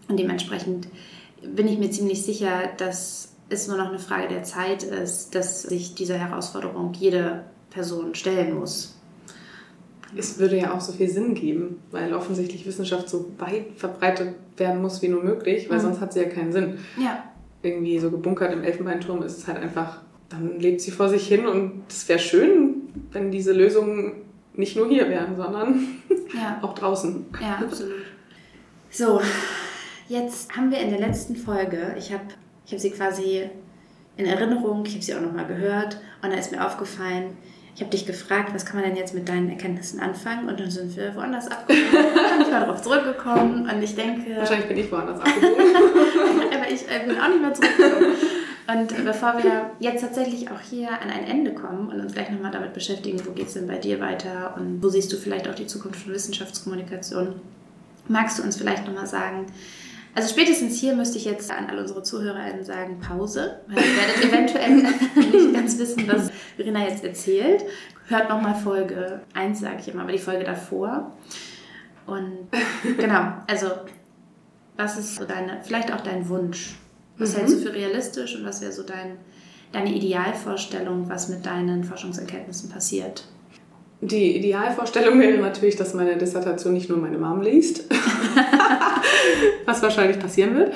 [0.07, 0.87] Und dementsprechend
[1.41, 5.63] bin ich mir ziemlich sicher, dass es nur noch eine Frage der Zeit ist, dass
[5.63, 8.95] sich dieser Herausforderung jede Person stellen muss.
[10.15, 14.81] Es würde ja auch so viel Sinn geben, weil offensichtlich Wissenschaft so weit verbreitet werden
[14.81, 15.83] muss wie nur möglich, weil mhm.
[15.83, 16.77] sonst hat sie ja keinen Sinn.
[16.97, 17.23] Ja.
[17.63, 21.47] Irgendwie so gebunkert im Elfenbeinturm ist es halt einfach, dann lebt sie vor sich hin
[21.47, 25.87] und es wäre schön, wenn diese Lösungen nicht nur hier wären, sondern
[26.35, 26.59] ja.
[26.61, 27.25] auch draußen.
[27.41, 28.03] Ja, absolut.
[28.91, 29.19] So,
[30.07, 32.25] jetzt haben wir in der letzten Folge, ich habe
[32.65, 33.49] ich habe sie quasi
[34.17, 37.37] in Erinnerung, ich habe sie auch nochmal gehört und da ist mir aufgefallen,
[37.75, 40.47] ich habe dich gefragt, was kann man denn jetzt mit deinen Erkenntnissen anfangen?
[40.47, 44.37] Und dann sind wir woanders dann bin ich mal darauf zurückgekommen und ich denke...
[44.37, 45.65] Wahrscheinlich bin ich woanders abgebogen.
[46.53, 48.13] aber ich bin auch nicht mehr zurückgekommen.
[48.65, 52.51] Und bevor wir jetzt tatsächlich auch hier an ein Ende kommen und uns gleich nochmal
[52.51, 55.55] damit beschäftigen, wo geht es denn bei dir weiter und wo siehst du vielleicht auch
[55.55, 57.41] die Zukunft von Wissenschaftskommunikation,
[58.07, 59.47] magst du uns vielleicht nochmal sagen,
[60.15, 64.25] also spätestens hier müsste ich jetzt an alle unsere ZuhörerInnen sagen, Pause, weil ihr werdet
[64.25, 64.75] eventuell
[65.31, 67.63] nicht ganz wissen, was Verena jetzt erzählt.
[68.07, 71.13] Hört nochmal Folge 1, sage ich immer, aber die Folge davor.
[72.05, 72.47] Und
[72.97, 73.67] genau, also
[74.77, 76.75] was ist so deine, vielleicht auch dein Wunsch?
[77.17, 77.37] Was mhm.
[77.37, 79.17] hältst du für realistisch und was wäre so dein,
[79.71, 83.25] deine Idealvorstellung, was mit deinen Forschungserkenntnissen passiert?
[84.05, 87.85] Die Idealvorstellung wäre natürlich, dass meine Dissertation nicht nur meine Mom liest,
[89.65, 90.73] was wahrscheinlich passieren wird.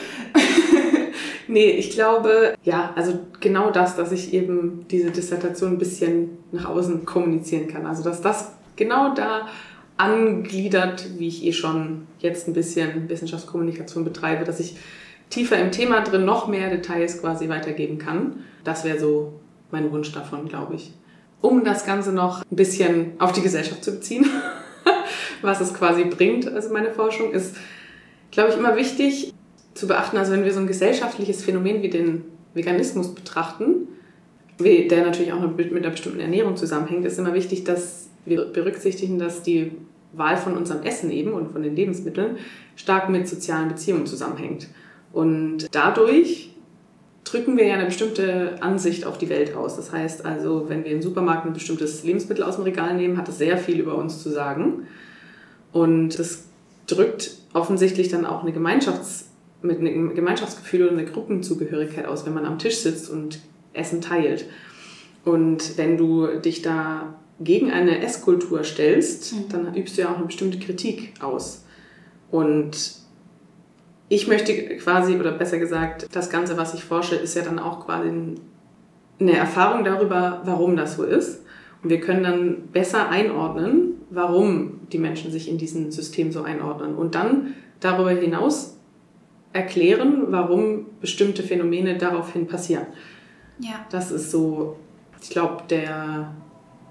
[1.50, 6.70] nee, ich glaube, ja, also genau das, dass ich eben diese Dissertation ein bisschen nach
[6.70, 7.86] außen kommunizieren kann.
[7.86, 9.50] Also, dass das genau da
[9.98, 14.78] angliedert, wie ich eh schon jetzt ein bisschen Wissenschaftskommunikation betreibe, dass ich
[15.30, 18.46] tiefer im Thema drin noch mehr Details quasi weitergeben kann.
[18.64, 19.34] Das wäre so
[19.70, 20.94] mein Wunsch davon, glaube ich.
[21.42, 24.26] Um das Ganze noch ein bisschen auf die Gesellschaft zu beziehen,
[25.42, 27.56] was es quasi bringt, also meine Forschung, ist,
[28.32, 29.34] glaube ich, immer wichtig
[29.74, 32.24] zu beachten, also wenn wir so ein gesellschaftliches Phänomen wie den
[32.54, 33.88] Veganismus betrachten,
[34.60, 39.44] der natürlich auch mit einer bestimmten Ernährung zusammenhängt, ist immer wichtig, dass wir berücksichtigen, dass
[39.44, 39.72] die
[40.14, 42.38] Wahl von unserem Essen eben und von den Lebensmitteln
[42.76, 44.68] stark mit sozialen Beziehungen zusammenhängt.
[45.14, 46.52] Und dadurch
[47.32, 49.76] drücken wir ja eine bestimmte Ansicht auf die Welt aus.
[49.76, 53.28] Das heißt also, wenn wir im Supermarkt ein bestimmtes Lebensmittel aus dem Regal nehmen, hat
[53.28, 54.88] das sehr viel über uns zu sagen.
[55.72, 56.46] Und das
[56.88, 59.30] drückt offensichtlich dann auch eine Gemeinschafts
[59.62, 63.40] mit einem Gemeinschaftsgefühl oder eine Gruppenzugehörigkeit aus, wenn man am Tisch sitzt und
[63.74, 64.46] Essen teilt.
[65.26, 69.50] Und wenn du dich da gegen eine Esskultur stellst, mhm.
[69.50, 71.66] dann übst du ja auch eine bestimmte Kritik aus.
[72.32, 72.98] Und
[74.10, 77.86] ich möchte quasi, oder besser gesagt, das Ganze, was ich forsche, ist ja dann auch
[77.86, 78.10] quasi
[79.20, 81.44] eine Erfahrung darüber, warum das so ist.
[81.84, 86.96] Und wir können dann besser einordnen, warum die Menschen sich in diesem System so einordnen.
[86.96, 88.78] Und dann darüber hinaus
[89.54, 92.88] erklären, warum bestimmte Phänomene daraufhin passieren.
[93.60, 93.86] Ja.
[93.90, 94.78] Das ist so,
[95.22, 96.34] ich glaube, der,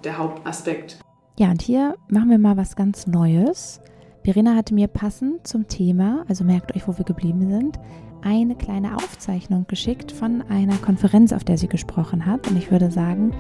[0.05, 0.99] der Hauptaspekt.
[1.39, 3.81] Ja, und hier machen wir mal was ganz Neues.
[4.27, 7.79] Verena hatte mir passend zum Thema, also merkt euch, wo wir geblieben sind,
[8.23, 12.49] eine kleine Aufzeichnung geschickt von einer Konferenz, auf der sie gesprochen hat.
[12.49, 13.33] Und ich würde sagen,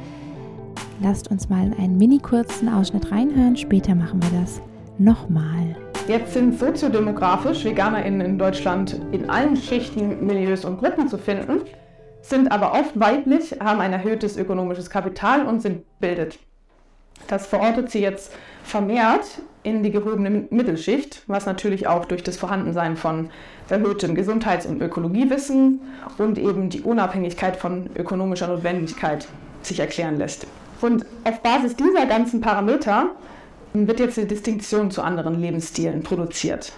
[1.03, 3.57] lasst uns mal in einen mini kurzen Ausschnitt reinhören.
[3.57, 4.61] Später machen wir das
[4.96, 5.75] nochmal.
[6.07, 11.62] Jetzt sind soziodemografisch VeganerInnen in Deutschland in allen Schichten, Milieus und Gruppen zu finden,
[12.22, 16.38] sind aber oft weiblich, haben ein erhöhtes ökonomisches Kapital und sind bildet.
[17.27, 22.96] Das verortet sie jetzt vermehrt in die gehobene Mittelschicht, was natürlich auch durch das Vorhandensein
[22.96, 23.31] von
[23.68, 25.81] erhöhtem Gesundheits- und Ökologiewissen
[26.18, 29.26] und eben die Unabhängigkeit von ökonomischer Notwendigkeit
[29.62, 30.46] sich erklären lässt.
[30.81, 33.11] Und auf Basis dieser ganzen Parameter
[33.72, 36.72] wird jetzt eine Distinktion zu anderen Lebensstilen produziert.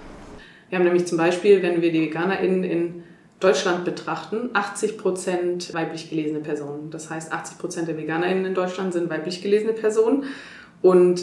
[0.70, 3.02] Wir haben nämlich zum Beispiel, wenn wir die VeganerInnen in
[3.38, 6.90] Deutschland betrachten, 80 Prozent weiblich gelesene Personen.
[6.90, 10.24] Das heißt, 80 Prozent der VeganerInnen in Deutschland sind weiblich gelesene Personen.
[10.80, 11.22] Und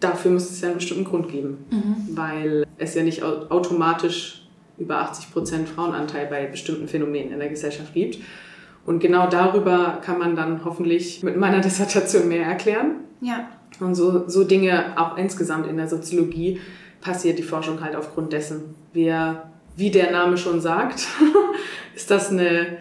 [0.00, 2.16] dafür muss es ja einen bestimmten Grund geben, mhm.
[2.16, 4.46] weil es ja nicht automatisch
[4.78, 8.18] über 80 Prozent Frauenanteil bei bestimmten Phänomenen in der Gesellschaft gibt.
[8.84, 12.96] Und genau darüber kann man dann hoffentlich mit meiner Dissertation mehr erklären.
[13.20, 13.48] Ja.
[13.80, 16.60] Und so, so Dinge auch insgesamt in der Soziologie
[17.00, 18.74] passiert die Forschung halt aufgrund dessen.
[18.92, 19.42] Wir
[19.76, 21.06] wie der Name schon sagt,
[21.94, 22.78] ist das eine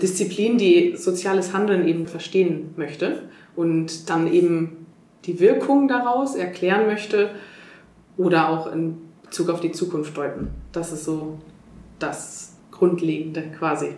[0.00, 4.81] Disziplin, die soziales Handeln eben verstehen möchte und dann eben
[5.24, 7.30] die Wirkung daraus erklären möchte
[8.16, 10.50] oder auch in Bezug auf die Zukunft deuten.
[10.72, 11.38] Das ist so
[11.98, 13.96] das Grundlegende quasi.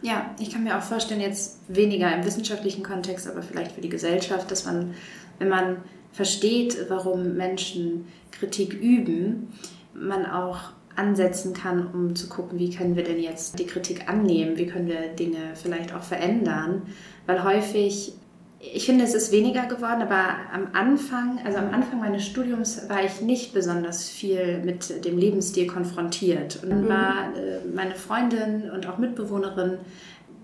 [0.00, 3.88] Ja, ich kann mir auch vorstellen, jetzt weniger im wissenschaftlichen Kontext, aber vielleicht für die
[3.88, 4.94] Gesellschaft, dass man,
[5.38, 5.76] wenn man
[6.12, 9.52] versteht, warum Menschen Kritik üben,
[9.94, 14.58] man auch ansetzen kann, um zu gucken, wie können wir denn jetzt die Kritik annehmen,
[14.58, 16.82] wie können wir Dinge vielleicht auch verändern,
[17.26, 18.14] weil häufig
[18.62, 23.04] ich finde, es ist weniger geworden, aber am Anfang, also am Anfang meines Studiums war
[23.04, 26.60] ich nicht besonders viel mit dem Lebensstil konfrontiert.
[26.62, 26.88] Und dann mhm.
[26.88, 29.78] war äh, meine Freundin und auch Mitbewohnerin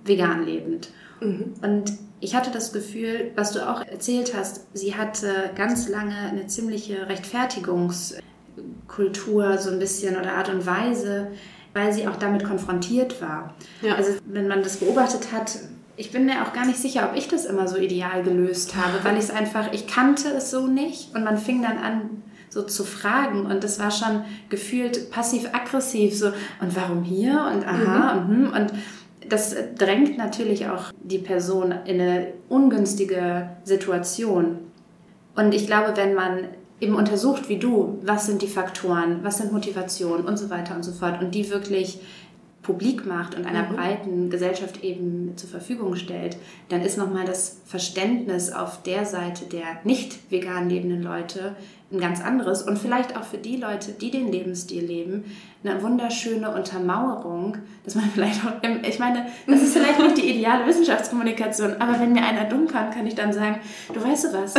[0.04, 0.88] vegan lebend.
[1.20, 1.54] Mhm.
[1.62, 6.48] Und ich hatte das Gefühl, was du auch erzählt hast, sie hatte ganz lange eine
[6.48, 8.16] ziemliche Rechtfertigungs-
[8.88, 11.28] Kultur so ein bisschen oder Art und Weise,
[11.74, 13.54] weil sie auch damit konfrontiert war.
[13.83, 13.94] Ja.
[13.94, 15.59] Also wenn man das beobachtet hat,
[15.98, 19.02] ich bin mir auch gar nicht sicher, ob ich das immer so ideal gelöst habe,
[19.02, 22.62] weil ich es einfach, ich kannte es so nicht und man fing dann an, so
[22.62, 26.28] zu fragen und das war schon gefühlt passiv-aggressiv, so
[26.61, 28.20] und warum hier und aha mhm.
[28.20, 28.72] und, hm, und
[29.28, 34.58] das drängt natürlich auch die Person in eine ungünstige Situation.
[35.37, 36.44] Und ich glaube, wenn man
[36.80, 40.82] eben untersucht, wie du, was sind die Faktoren, was sind Motivationen und so weiter und
[40.82, 42.00] so fort und die wirklich
[42.68, 43.74] publik macht und einer mhm.
[43.74, 46.37] breiten Gesellschaft eben zur Verfügung stellt,
[46.68, 51.57] dann ist nochmal das Verständnis auf der Seite der nicht vegan lebenden Leute
[51.90, 55.24] ein ganz anderes und vielleicht auch für die Leute, die den Lebensstil leben,
[55.64, 58.52] eine wunderschöne Untermauerung, dass man vielleicht auch,
[58.87, 62.90] ich meine, das ist vielleicht nicht die ideale Wissenschaftskommunikation, aber wenn mir einer dumm kann,
[62.90, 63.61] kann ich dann sagen,
[63.92, 64.54] du weißt du was,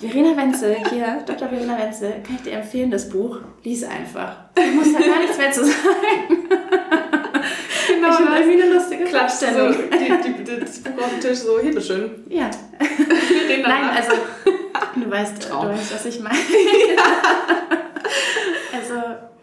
[0.00, 1.48] Verena Wenzel, hier, Dr.
[1.48, 4.36] Verena Wenzel, kann ich dir empfehlen, das Buch, lies einfach.
[4.54, 5.78] Du musst da gar nichts mehr zu sagen.
[8.00, 9.72] Genau, ich irgendwie eine lustige Klatschstellung.
[9.72, 12.24] So, die, die, das Buch auf dem Tisch so, hier, schön.
[12.28, 12.50] Ja.
[12.78, 14.12] Nein, also
[14.94, 16.36] Du weißt, du weißt, was ich meine.
[18.72, 18.94] also.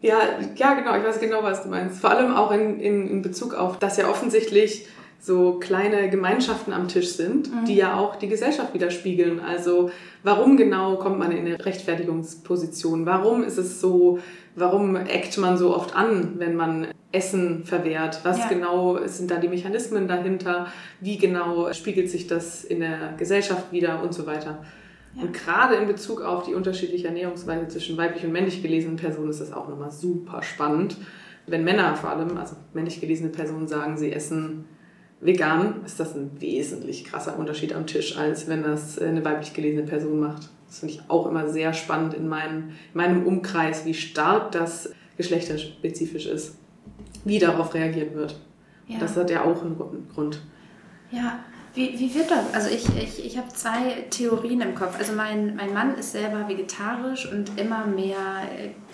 [0.02, 0.20] Ja,
[0.56, 2.00] ja, genau, ich weiß genau, was du meinst.
[2.00, 4.88] Vor allem auch in, in, in Bezug auf, dass ja offensichtlich
[5.20, 7.66] so kleine Gemeinschaften am Tisch sind, mhm.
[7.66, 9.40] die ja auch die Gesellschaft widerspiegeln.
[9.40, 9.90] Also
[10.24, 13.08] warum genau kommt man in eine Rechtfertigungsposition?
[13.08, 14.20] Warum ist es so,
[14.58, 18.22] warum eckt man so oft an, wenn man Essen verwehrt?
[18.24, 18.48] Was ja.
[18.50, 20.68] genau sind da die Mechanismen dahinter?
[21.00, 24.66] Wie genau spiegelt sich das in der Gesellschaft wieder und so weiter?
[25.16, 25.22] Ja.
[25.22, 29.42] Und gerade in Bezug auf die unterschiedliche Ernährungsweise zwischen weiblich und männlich gelesenen Personen ist
[29.42, 30.98] das auch nochmal super spannend.
[31.46, 34.66] Wenn Männer vor allem, also männlich gelesene Personen sagen, sie essen
[35.22, 39.84] vegan, ist das ein wesentlich krasser Unterschied am Tisch, als wenn das eine weiblich gelesene
[39.84, 40.50] Person macht.
[40.68, 44.90] Das finde ich auch immer sehr spannend in meinem, in meinem Umkreis, wie stark das
[45.16, 46.56] geschlechterspezifisch ist,
[47.24, 48.40] wie darauf reagiert wird.
[48.88, 49.00] Ja.
[49.00, 50.42] Das hat ja auch einen Grund.
[51.12, 51.40] Ja,
[51.74, 52.54] wie, wie wird das?
[52.54, 54.98] Also ich, ich, ich habe zwei Theorien im Kopf.
[54.98, 58.18] Also mein, mein Mann ist selber vegetarisch und immer mehr,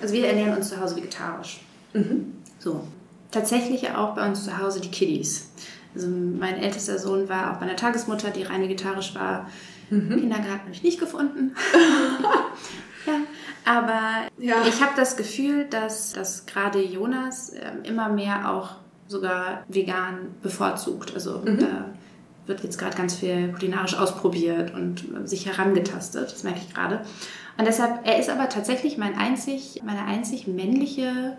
[0.01, 1.61] also wir ernähren uns zu Hause vegetarisch.
[1.93, 2.33] Mhm.
[2.59, 2.83] So.
[3.31, 5.49] Tatsächlich auch bei uns zu Hause die Kiddies.
[5.95, 9.49] Also mein ältester Sohn war auch bei einer Tagesmutter, die rein vegetarisch war.
[9.93, 10.19] Mhm.
[10.19, 11.55] Kindergarten habe ich nicht gefunden.
[13.05, 13.13] ja,
[13.65, 13.99] aber
[14.37, 14.55] ja.
[14.67, 18.75] ich habe das Gefühl, dass, dass gerade Jonas äh, immer mehr auch
[19.07, 21.13] sogar vegan bevorzugt.
[21.13, 21.59] Also mhm.
[21.59, 21.85] da
[22.45, 26.31] wird jetzt gerade ganz viel kulinarisch ausprobiert und sich herangetastet.
[26.31, 27.01] Das merke ich gerade.
[27.57, 31.37] Und deshalb, er ist aber tatsächlich mein einzig, meine einzig männliche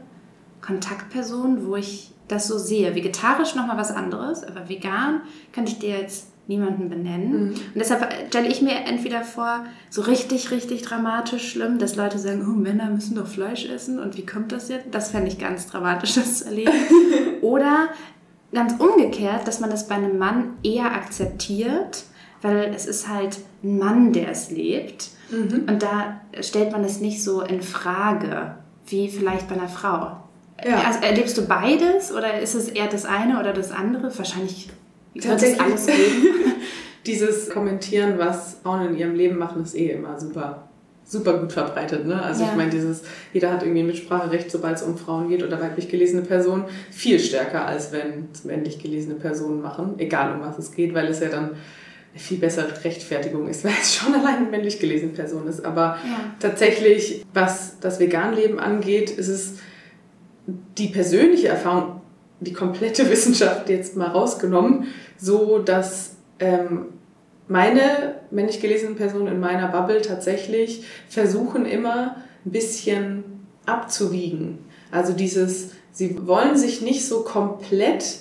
[0.63, 2.95] Kontaktperson, wo ich das so sehe.
[2.95, 7.31] Vegetarisch nochmal was anderes, aber vegan kann ich dir jetzt niemanden benennen.
[7.31, 7.49] Mhm.
[7.51, 12.45] Und deshalb stelle ich mir entweder vor, so richtig, richtig dramatisch schlimm, dass Leute sagen,
[12.47, 14.87] oh, Männer müssen doch Fleisch essen und wie kommt das jetzt?
[14.91, 16.73] Das fände ich ganz dramatisch, das zu erleben.
[17.41, 17.89] Oder
[18.53, 22.05] ganz umgekehrt, dass man das bei einem Mann eher akzeptiert,
[22.43, 25.09] weil es ist halt ein Mann, der es lebt.
[25.31, 25.65] Mhm.
[25.69, 30.19] Und da stellt man es nicht so in Frage, wie vielleicht bei einer Frau.
[30.65, 30.83] Ja.
[30.87, 34.17] Also, erlebst du beides oder ist es eher das eine oder das andere?
[34.17, 34.71] Wahrscheinlich
[35.15, 36.29] es alles geben.
[37.07, 40.69] Dieses Kommentieren, was Frauen in ihrem Leben machen, ist eh immer super
[41.07, 42.07] super gut verbreitet.
[42.07, 42.21] Ne?
[42.21, 42.51] Also ja.
[42.51, 45.89] ich meine, dieses, jeder hat irgendwie ein Mitspracherecht, sobald es um Frauen geht oder weiblich
[45.89, 50.73] gelesene Personen, viel stärker, als wenn es männlich gelesene Personen machen, egal um was es
[50.73, 54.47] geht, weil es ja dann eine viel bessere Rechtfertigung ist, weil es schon allein eine
[54.47, 55.65] männlich gelesene Person ist.
[55.65, 56.35] Aber ja.
[56.41, 59.55] tatsächlich, was das Veganleben angeht, ist es
[60.79, 62.01] die persönliche Erfahrung,
[62.41, 64.87] die komplette Wissenschaft jetzt mal rausgenommen,
[65.19, 66.87] so dass ähm,
[67.49, 73.25] meine männlich gelesenen Personen in meiner Bubble tatsächlich versuchen immer ein bisschen
[73.67, 74.59] abzuwiegen.
[74.91, 78.21] Also dieses, sie wollen sich nicht so komplett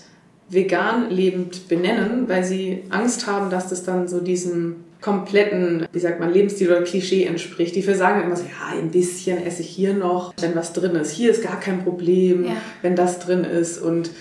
[0.49, 6.19] vegan lebend benennen, weil sie Angst haben, dass das dann so diesem kompletten, wie sagt
[6.19, 7.75] man, Lebensstil oder Klischee entspricht.
[7.75, 11.11] Die sagen immer so, ja, ein bisschen esse ich hier noch, wenn was drin ist.
[11.11, 12.55] Hier ist gar kein Problem, ja.
[12.81, 13.79] wenn das drin ist.
[13.79, 14.11] Und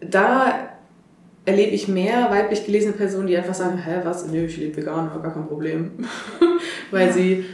[0.00, 0.68] da
[1.46, 4.26] erlebe ich mehr weiblich gelesene Personen, die einfach sagen, hä, was?
[4.26, 5.92] Nö, ich lebe vegan, gar kein Problem.
[6.90, 7.12] weil ja.
[7.12, 7.44] sie,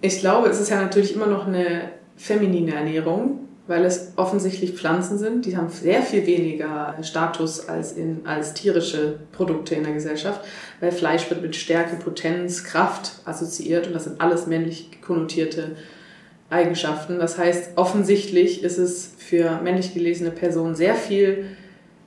[0.00, 5.18] ich glaube, es ist ja natürlich immer noch eine feminine Ernährung, weil es offensichtlich Pflanzen
[5.18, 10.40] sind, die haben sehr viel weniger Status als, in, als tierische Produkte in der Gesellschaft,
[10.80, 15.72] weil Fleisch wird mit Stärke, Potenz, Kraft assoziiert und das sind alles männlich konnotierte
[16.48, 17.18] Eigenschaften.
[17.18, 21.46] Das heißt, offensichtlich ist es für männlich gelesene Personen sehr viel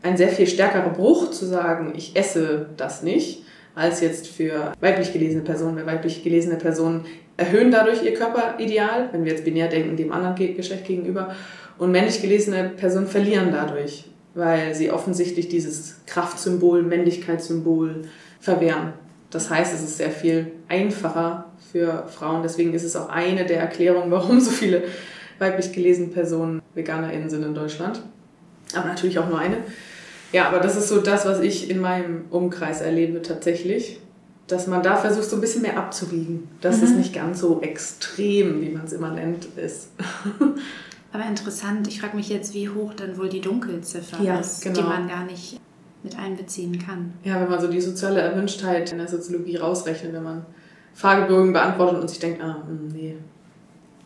[0.02, 3.43] ein sehr viel stärkerer Bruch zu sagen, ich esse das nicht,
[3.76, 5.78] als jetzt für weiblich gelesene Personen.
[5.78, 7.06] Weil weiblich gelesene Personen
[7.38, 11.36] erhöhen dadurch ihr Körperideal, wenn wir jetzt binär denken, dem anderen Geschlecht gegenüber.
[11.78, 18.02] Und männlich gelesene Personen verlieren dadurch, weil sie offensichtlich dieses Kraftsymbol, Männlichkeitssymbol
[18.39, 18.93] verwehren.
[19.30, 22.41] Das heißt, es ist sehr viel einfacher für Frauen.
[22.41, 24.84] Deswegen ist es auch eine der Erklärungen, warum so viele
[25.38, 28.02] weiblich gelesene Personen VeganerInnen sind in Deutschland.
[28.76, 29.58] Aber natürlich auch nur eine
[30.32, 33.99] Ja, aber das ist so das, was ich in meinem Umkreis erlebe tatsächlich.
[34.47, 36.47] Dass man da versucht, so ein bisschen mehr abzuwiegen.
[36.61, 36.84] Dass mhm.
[36.84, 39.89] es nicht ganz so extrem, wie man es immer nennt, ist.
[41.11, 44.82] Aber interessant, ich frage mich jetzt, wie hoch dann wohl die Dunkelziffer ja, ist, genau.
[44.82, 45.59] die man gar nicht
[46.03, 47.13] mit einbeziehen kann.
[47.23, 50.45] Ja, wenn man so die soziale Erwünschtheit in der Soziologie rausrechnet, wenn man
[50.93, 53.15] Fragebögen beantwortet und sich denkt, ah, hm, nee,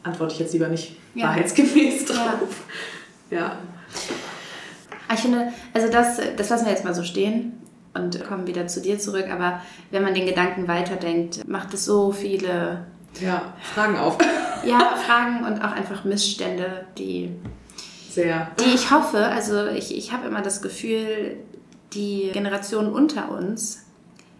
[0.01, 1.28] antworte ich jetzt lieber nicht ja.
[1.28, 2.65] wahrheitsgemäß drauf.
[3.30, 3.38] Ja.
[3.38, 3.57] ja.
[5.14, 7.54] Ich finde, also das, das lassen wir jetzt mal so stehen
[7.93, 12.12] und kommen wieder zu dir zurück, aber wenn man den Gedanken weiterdenkt, macht es so
[12.12, 12.86] viele
[13.22, 14.18] ja, Fragen auf.
[14.66, 17.32] ja, Fragen und auch einfach Missstände, die,
[18.10, 18.51] Sehr.
[18.60, 21.38] die ich hoffe, also ich, ich habe immer das Gefühl,
[21.93, 23.86] die Generationen unter uns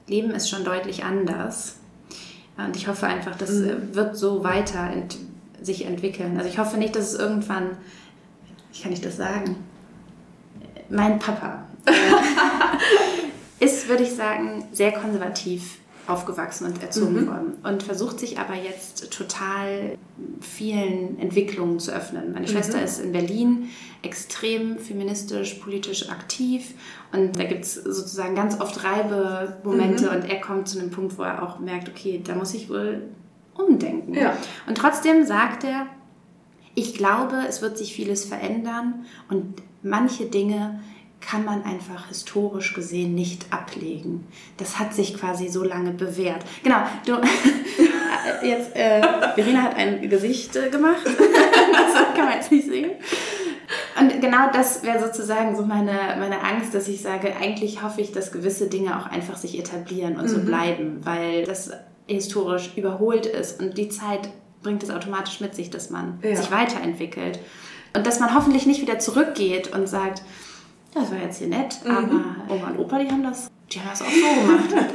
[0.07, 1.78] leben es schon deutlich anders.
[2.57, 3.95] Und ich hoffe einfach, das mhm.
[3.95, 5.18] wird so weiter ent
[5.61, 6.38] sich entwickeln.
[6.38, 7.78] Also ich hoffe nicht, dass es irgendwann,
[8.74, 9.55] wie kann ich das sagen?
[10.93, 11.91] Mein Papa äh,
[13.63, 17.27] ist, würde ich sagen, sehr konservativ aufgewachsen und erzogen mhm.
[17.27, 19.97] worden und versucht sich aber jetzt total
[20.41, 22.33] vielen Entwicklungen zu öffnen.
[22.33, 22.51] Meine mhm.
[22.51, 23.69] Schwester ist in Berlin
[24.01, 26.73] extrem feministisch, politisch aktiv
[27.13, 30.15] und da gibt es sozusagen ganz oft Reibemomente mhm.
[30.15, 33.03] und er kommt zu einem Punkt, wo er auch merkt, okay, da muss ich wohl
[33.55, 34.13] umdenken.
[34.13, 34.35] Ja.
[34.67, 35.87] Und trotzdem sagt er,
[36.75, 40.79] ich glaube, es wird sich vieles verändern und manche Dinge
[41.21, 44.27] kann man einfach historisch gesehen nicht ablegen.
[44.57, 46.43] Das hat sich quasi so lange bewährt.
[46.63, 47.13] Genau, du,
[48.45, 49.01] jetzt, äh,
[49.36, 51.01] Verena hat ein Gesicht äh, gemacht.
[51.05, 52.91] das kann man jetzt nicht sehen.
[53.99, 58.11] Und genau das wäre sozusagen so meine, meine Angst, dass ich sage, eigentlich hoffe ich,
[58.11, 60.29] dass gewisse Dinge auch einfach sich etablieren und mhm.
[60.29, 61.71] so bleiben, weil das
[62.05, 64.29] historisch überholt ist und die Zeit
[64.61, 66.36] bringt es automatisch mit sich, dass man ja.
[66.36, 67.39] sich weiterentwickelt.
[67.95, 70.23] Und dass man hoffentlich nicht wieder zurückgeht und sagt,
[70.93, 71.91] das war jetzt hier nett, mhm.
[71.91, 74.41] aber Oma und Opa, die haben das, die haben das auch so
[74.71, 74.93] gemacht.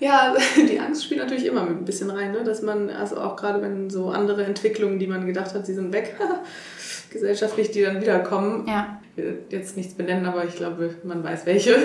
[0.00, 2.44] ja, die Angst spielt natürlich immer mit ein bisschen rein, ne?
[2.44, 5.92] dass man, also auch gerade wenn so andere Entwicklungen, die man gedacht hat, sie sind
[5.92, 6.16] weg,
[7.10, 8.66] gesellschaftlich, die dann wiederkommen.
[8.66, 9.00] Ja.
[9.16, 11.76] Ich will jetzt nichts benennen, aber ich glaube, man weiß welche.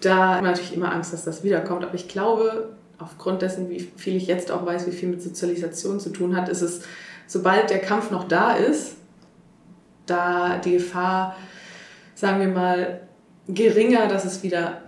[0.00, 1.84] Da hat man natürlich immer Angst, dass das wiederkommt.
[1.84, 5.98] Aber ich glaube, aufgrund dessen, wie viel ich jetzt auch weiß, wie viel mit Sozialisation
[5.98, 6.82] zu tun hat, ist es,
[7.26, 8.97] sobald der Kampf noch da ist,
[10.10, 11.36] da die Gefahr
[12.18, 13.00] sagen wir mal,
[13.46, 14.82] geringer, dass es wieder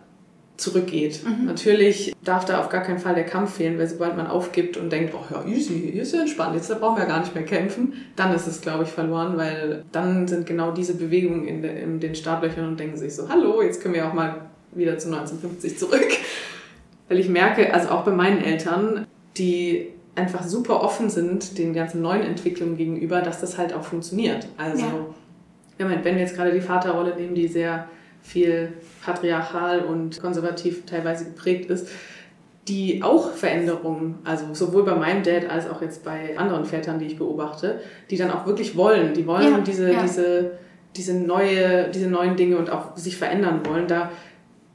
[0.56, 1.20] zurückgeht.
[1.24, 1.46] Mhm.
[1.46, 4.90] Natürlich darf da auf gar keinen Fall der Kampf fehlen, weil sobald man aufgibt und
[4.90, 7.94] denkt, oh ja, easy, hier ist ja entspannt, jetzt brauchen wir gar nicht mehr kämpfen,
[8.16, 12.00] dann ist es, glaube ich, verloren, weil dann sind genau diese Bewegungen in, de, in
[12.00, 15.78] den Startlöchern und denken sich so, hallo, jetzt können wir auch mal wieder zu 1950
[15.78, 16.08] zurück.
[17.08, 19.06] Weil ich merke, also auch bei meinen Eltern,
[19.36, 19.88] die
[20.20, 24.46] einfach super offen sind den ganzen neuen Entwicklungen gegenüber, dass das halt auch funktioniert.
[24.56, 25.06] Also ja
[25.88, 27.86] wenn wir jetzt gerade die Vaterrolle nehmen, die sehr
[28.22, 28.72] viel
[29.04, 31.88] patriarchal und konservativ teilweise geprägt ist,
[32.68, 37.06] die auch Veränderungen, also sowohl bei meinem Dad als auch jetzt bei anderen Vätern, die
[37.06, 40.02] ich beobachte, die dann auch wirklich wollen, die wollen ja, diese, ja.
[40.02, 40.52] diese,
[40.94, 44.10] diese, neue, diese neuen Dinge und auch sich verändern wollen, da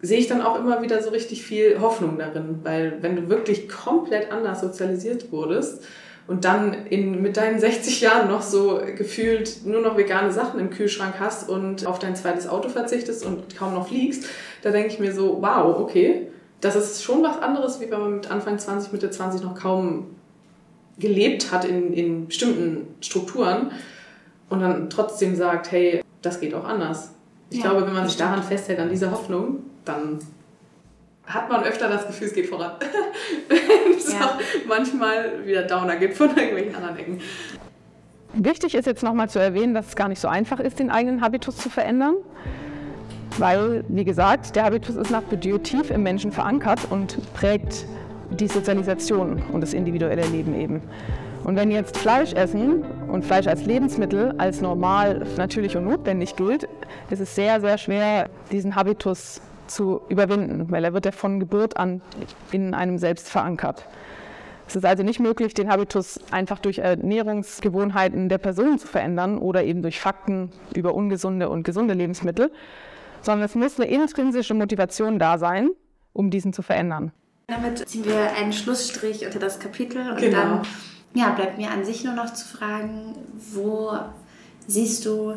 [0.06, 3.68] sehe ich dann auch immer wieder so richtig viel Hoffnung darin, weil wenn du wirklich
[3.70, 5.84] komplett anders sozialisiert wurdest,
[6.28, 10.72] und dann in, mit deinen 60 Jahren noch so gefühlt nur noch vegane Sachen im
[10.72, 14.26] Kühlschrank hast und auf dein zweites Auto verzichtest und kaum noch fliegst,
[14.64, 16.28] da denke ich mir so, wow, okay,
[16.62, 20.16] das ist schon was anderes, wie wenn man mit Anfang 20, Mitte 20 noch kaum
[20.98, 23.72] gelebt hat in, in bestimmten Strukturen
[24.50, 27.12] und dann trotzdem sagt, hey, das geht auch anders.
[27.52, 30.20] Ich ja, glaube, wenn man sich daran festhält, an dieser Hoffnung, dann
[31.26, 32.74] hat man öfter das Gefühl, es geht voran.
[33.98, 34.26] es ja.
[34.26, 34.36] auch
[34.68, 37.22] manchmal wieder Downer gibt von irgendwelchen anderen Ecken.
[38.34, 41.22] Wichtig ist jetzt nochmal zu erwähnen, dass es gar nicht so einfach ist, den eigenen
[41.22, 42.16] Habitus zu verändern.
[43.38, 47.86] Weil, wie gesagt, der Habitus ist nach Bourdieu tief im Menschen verankert und prägt
[48.32, 50.82] die Sozialisation und das individuelle Leben eben.
[51.44, 56.68] Und wenn jetzt Fleisch essen und Fleisch als Lebensmittel als normal, natürlich und notwendig gilt,
[57.10, 61.78] ist es sehr, sehr schwer, diesen Habitus zu überwinden, weil er wird ja von Geburt
[61.78, 62.02] an
[62.52, 63.88] in einem selbst verankert.
[64.68, 69.64] Es ist also nicht möglich, den Habitus einfach durch Ernährungsgewohnheiten der Person zu verändern oder
[69.64, 72.52] eben durch Fakten über ungesunde und gesunde Lebensmittel,
[73.22, 75.70] sondern es muss eine intrinsische Motivation da sein,
[76.14, 77.12] um diesen zu verändern.
[77.48, 80.38] Damit ziehen wir einen Schlussstrich unter das Kapitel und genau.
[80.38, 80.62] dann
[81.14, 83.16] ja, bleibt mir an sich nur noch zu fragen,
[83.54, 83.98] wo
[84.68, 85.36] siehst du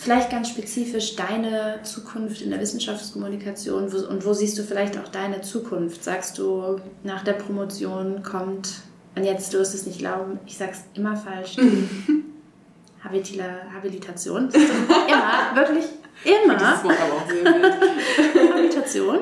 [0.00, 5.42] vielleicht ganz spezifisch deine Zukunft in der Wissenschaftskommunikation und wo siehst du vielleicht auch deine
[5.42, 6.02] Zukunft?
[6.02, 8.80] Sagst du, nach der Promotion kommt,
[9.14, 11.56] und jetzt du wirst es nicht glauben, ich sag's immer falsch,
[13.04, 14.48] Habilitation.
[14.50, 15.84] immer, wirklich
[16.24, 16.56] Immer.
[16.56, 17.44] Das Wort aber auch sehr
[18.80, 19.18] Habilitation.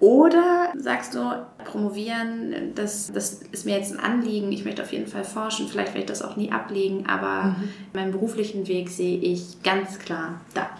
[0.00, 1.20] Oder sagst du,
[1.64, 5.88] promovieren, das, das ist mir jetzt ein Anliegen, ich möchte auf jeden Fall forschen, vielleicht
[5.88, 7.56] werde ich das auch nie ablegen, aber
[7.92, 10.70] meinen beruflichen Weg sehe ich ganz klar da.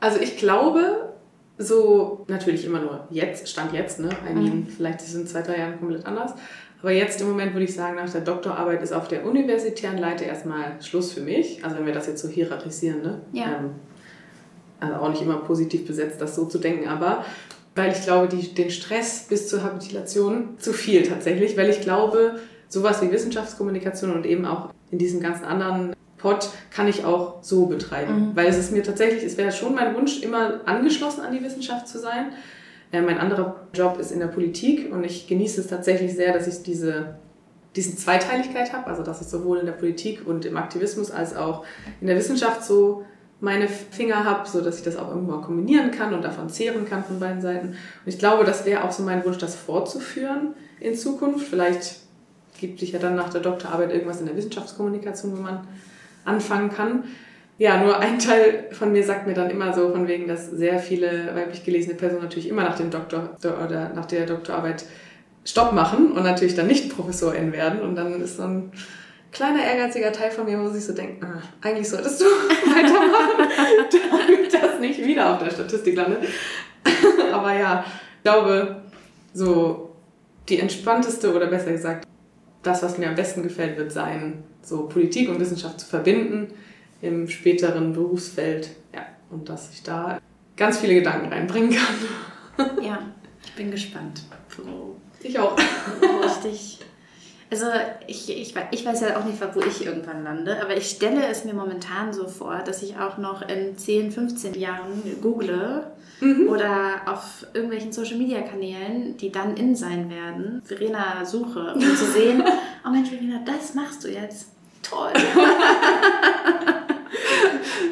[0.00, 1.14] Also ich glaube,
[1.58, 4.10] so natürlich immer nur jetzt, Stand jetzt, ne?
[4.30, 6.34] I mean, vielleicht ist es in zwei, drei Jahren komplett anders.
[6.80, 10.24] Aber jetzt im Moment würde ich sagen, nach der Doktorarbeit ist auf der universitären Leite
[10.24, 11.64] erstmal Schluss für mich.
[11.64, 13.20] Also wenn wir das jetzt so hierarchisieren, ne?
[13.32, 13.56] Ja.
[13.58, 13.70] Ähm,
[14.80, 17.24] also auch nicht immer positiv besetzt, das so zu denken, aber
[17.74, 22.40] weil ich glaube, die, den Stress bis zur Habilitation zu viel tatsächlich, weil ich glaube,
[22.68, 27.66] sowas wie Wissenschaftskommunikation und eben auch in diesem ganzen anderen Pod kann ich auch so
[27.66, 28.32] betreiben.
[28.34, 31.86] Weil es ist mir tatsächlich, es wäre schon mein Wunsch, immer angeschlossen an die Wissenschaft
[31.86, 32.32] zu sein.
[32.90, 36.48] Äh, mein anderer Job ist in der Politik und ich genieße es tatsächlich sehr, dass
[36.48, 37.16] ich diese,
[37.76, 41.64] diese Zweiteiligkeit habe, also dass ich sowohl in der Politik und im Aktivismus als auch
[42.00, 43.04] in der Wissenschaft so
[43.40, 47.04] meine Finger habe, so dass ich das auch irgendwann kombinieren kann und davon zehren kann
[47.04, 47.68] von beiden Seiten.
[47.68, 51.46] Und ich glaube, das wäre auch so mein Wunsch, das fortzuführen in Zukunft.
[51.46, 51.96] Vielleicht
[52.60, 55.60] gibt sich ja dann nach der Doktorarbeit irgendwas in der Wissenschaftskommunikation, wo man
[56.24, 57.04] anfangen kann.
[57.58, 60.78] Ja, nur ein Teil von mir sagt mir dann immer so, von wegen, dass sehr
[60.78, 64.84] viele weiblich gelesene Personen natürlich immer nach dem Doktor oder nach der Doktorarbeit
[65.44, 67.80] Stopp machen und natürlich dann nicht Professorin werden.
[67.80, 68.72] Und dann ist so ein
[69.32, 72.24] kleiner ehrgeiziger Teil von mir, wo sich so denkt, ah, eigentlich solltest du
[72.64, 73.50] weitermachen,
[74.28, 76.24] damit das nicht wieder auf der Statistik landet.
[77.32, 77.84] Aber ja,
[78.16, 78.82] ich glaube,
[79.34, 79.94] so
[80.48, 82.06] die entspannteste oder besser gesagt,
[82.62, 86.48] das, was mir am besten gefällt, wird sein, so Politik und Wissenschaft zu verbinden
[87.00, 88.70] im späteren Berufsfeld.
[88.94, 90.20] Ja, und dass ich da
[90.56, 92.70] ganz viele Gedanken reinbringen kann.
[92.82, 92.98] Ja,
[93.44, 94.22] ich bin gespannt.
[95.22, 95.56] Ich auch.
[96.24, 96.80] richtig.
[97.50, 97.66] Also
[98.06, 101.44] ich, ich, ich weiß ja auch nicht, wo ich irgendwann lande, aber ich stelle es
[101.44, 105.86] mir momentan so vor, dass ich auch noch in 10, 15 Jahren google
[106.48, 112.42] oder auf irgendwelchen Social-Media-Kanälen, die dann in sein werden, Verena suche, um zu sehen,
[112.86, 114.48] oh Mensch, Verena, das machst du jetzt.
[114.82, 115.12] Toll.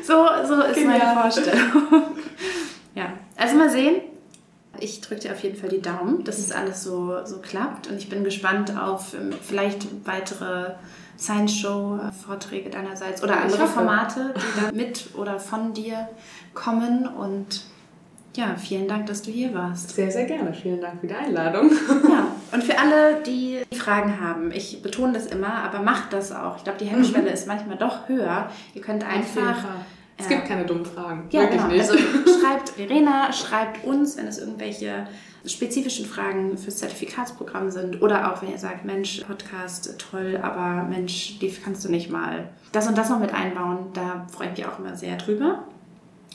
[0.02, 1.22] so, so ist meine Genial.
[1.22, 2.02] Vorstellung.
[2.94, 4.02] ja, also mal sehen.
[4.80, 7.88] Ich drücke dir auf jeden Fall die Daumen, dass es alles so, so klappt.
[7.88, 10.74] Und ich bin gespannt auf ähm, vielleicht weitere
[11.18, 13.66] Science-Show-Vorträge deinerseits oder andere.
[13.66, 16.08] Formate, die dann mit oder von dir
[16.54, 17.06] kommen.
[17.06, 17.64] Und
[18.36, 19.94] ja, vielen Dank, dass du hier warst.
[19.94, 20.52] Sehr, sehr gerne.
[20.52, 21.70] Vielen Dank für die Einladung.
[22.08, 26.58] Ja, und für alle, die Fragen haben, ich betone das immer, aber macht das auch.
[26.58, 28.50] Ich glaube, die Hemmschwelle ist manchmal doch höher.
[28.74, 29.64] Ihr könnt einfach.
[30.18, 31.28] Es gibt keine dummen Fragen.
[31.30, 31.72] Ja, Wirklich genau.
[31.72, 31.90] nicht.
[31.90, 31.98] Also
[32.40, 35.06] schreibt Verena, schreibt uns, wenn es irgendwelche
[35.44, 38.02] spezifischen Fragen fürs Zertifikatsprogramm sind.
[38.02, 42.48] Oder auch, wenn ihr sagt, Mensch, Podcast, toll, aber Mensch, die kannst du nicht mal
[42.72, 43.90] das und das noch mit einbauen.
[43.92, 45.64] Da freue ich mich auch immer sehr drüber.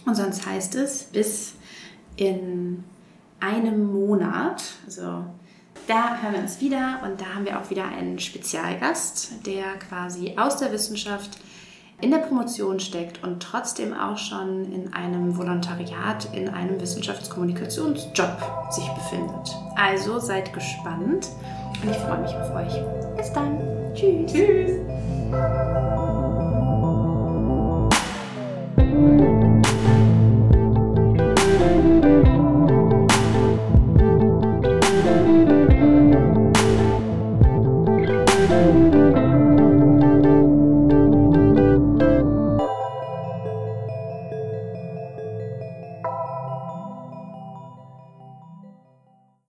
[0.06, 1.54] Und sonst heißt es, bis
[2.16, 2.84] in
[3.40, 5.26] einem Monat, also
[5.88, 10.36] da hören wir uns wieder und da haben wir auch wieder einen Spezialgast, der quasi
[10.38, 11.38] aus der Wissenschaft
[12.02, 18.38] in der Promotion steckt und trotzdem auch schon in einem Volontariat, in einem Wissenschaftskommunikationsjob
[18.72, 19.56] sich befindet.
[19.76, 21.30] Also seid gespannt
[21.82, 22.74] und ich freue mich auf euch.
[23.16, 23.60] Bis dann.
[23.94, 24.32] Tschüss.
[24.32, 24.72] Tschüss.
[31.94, 32.31] Tschüss.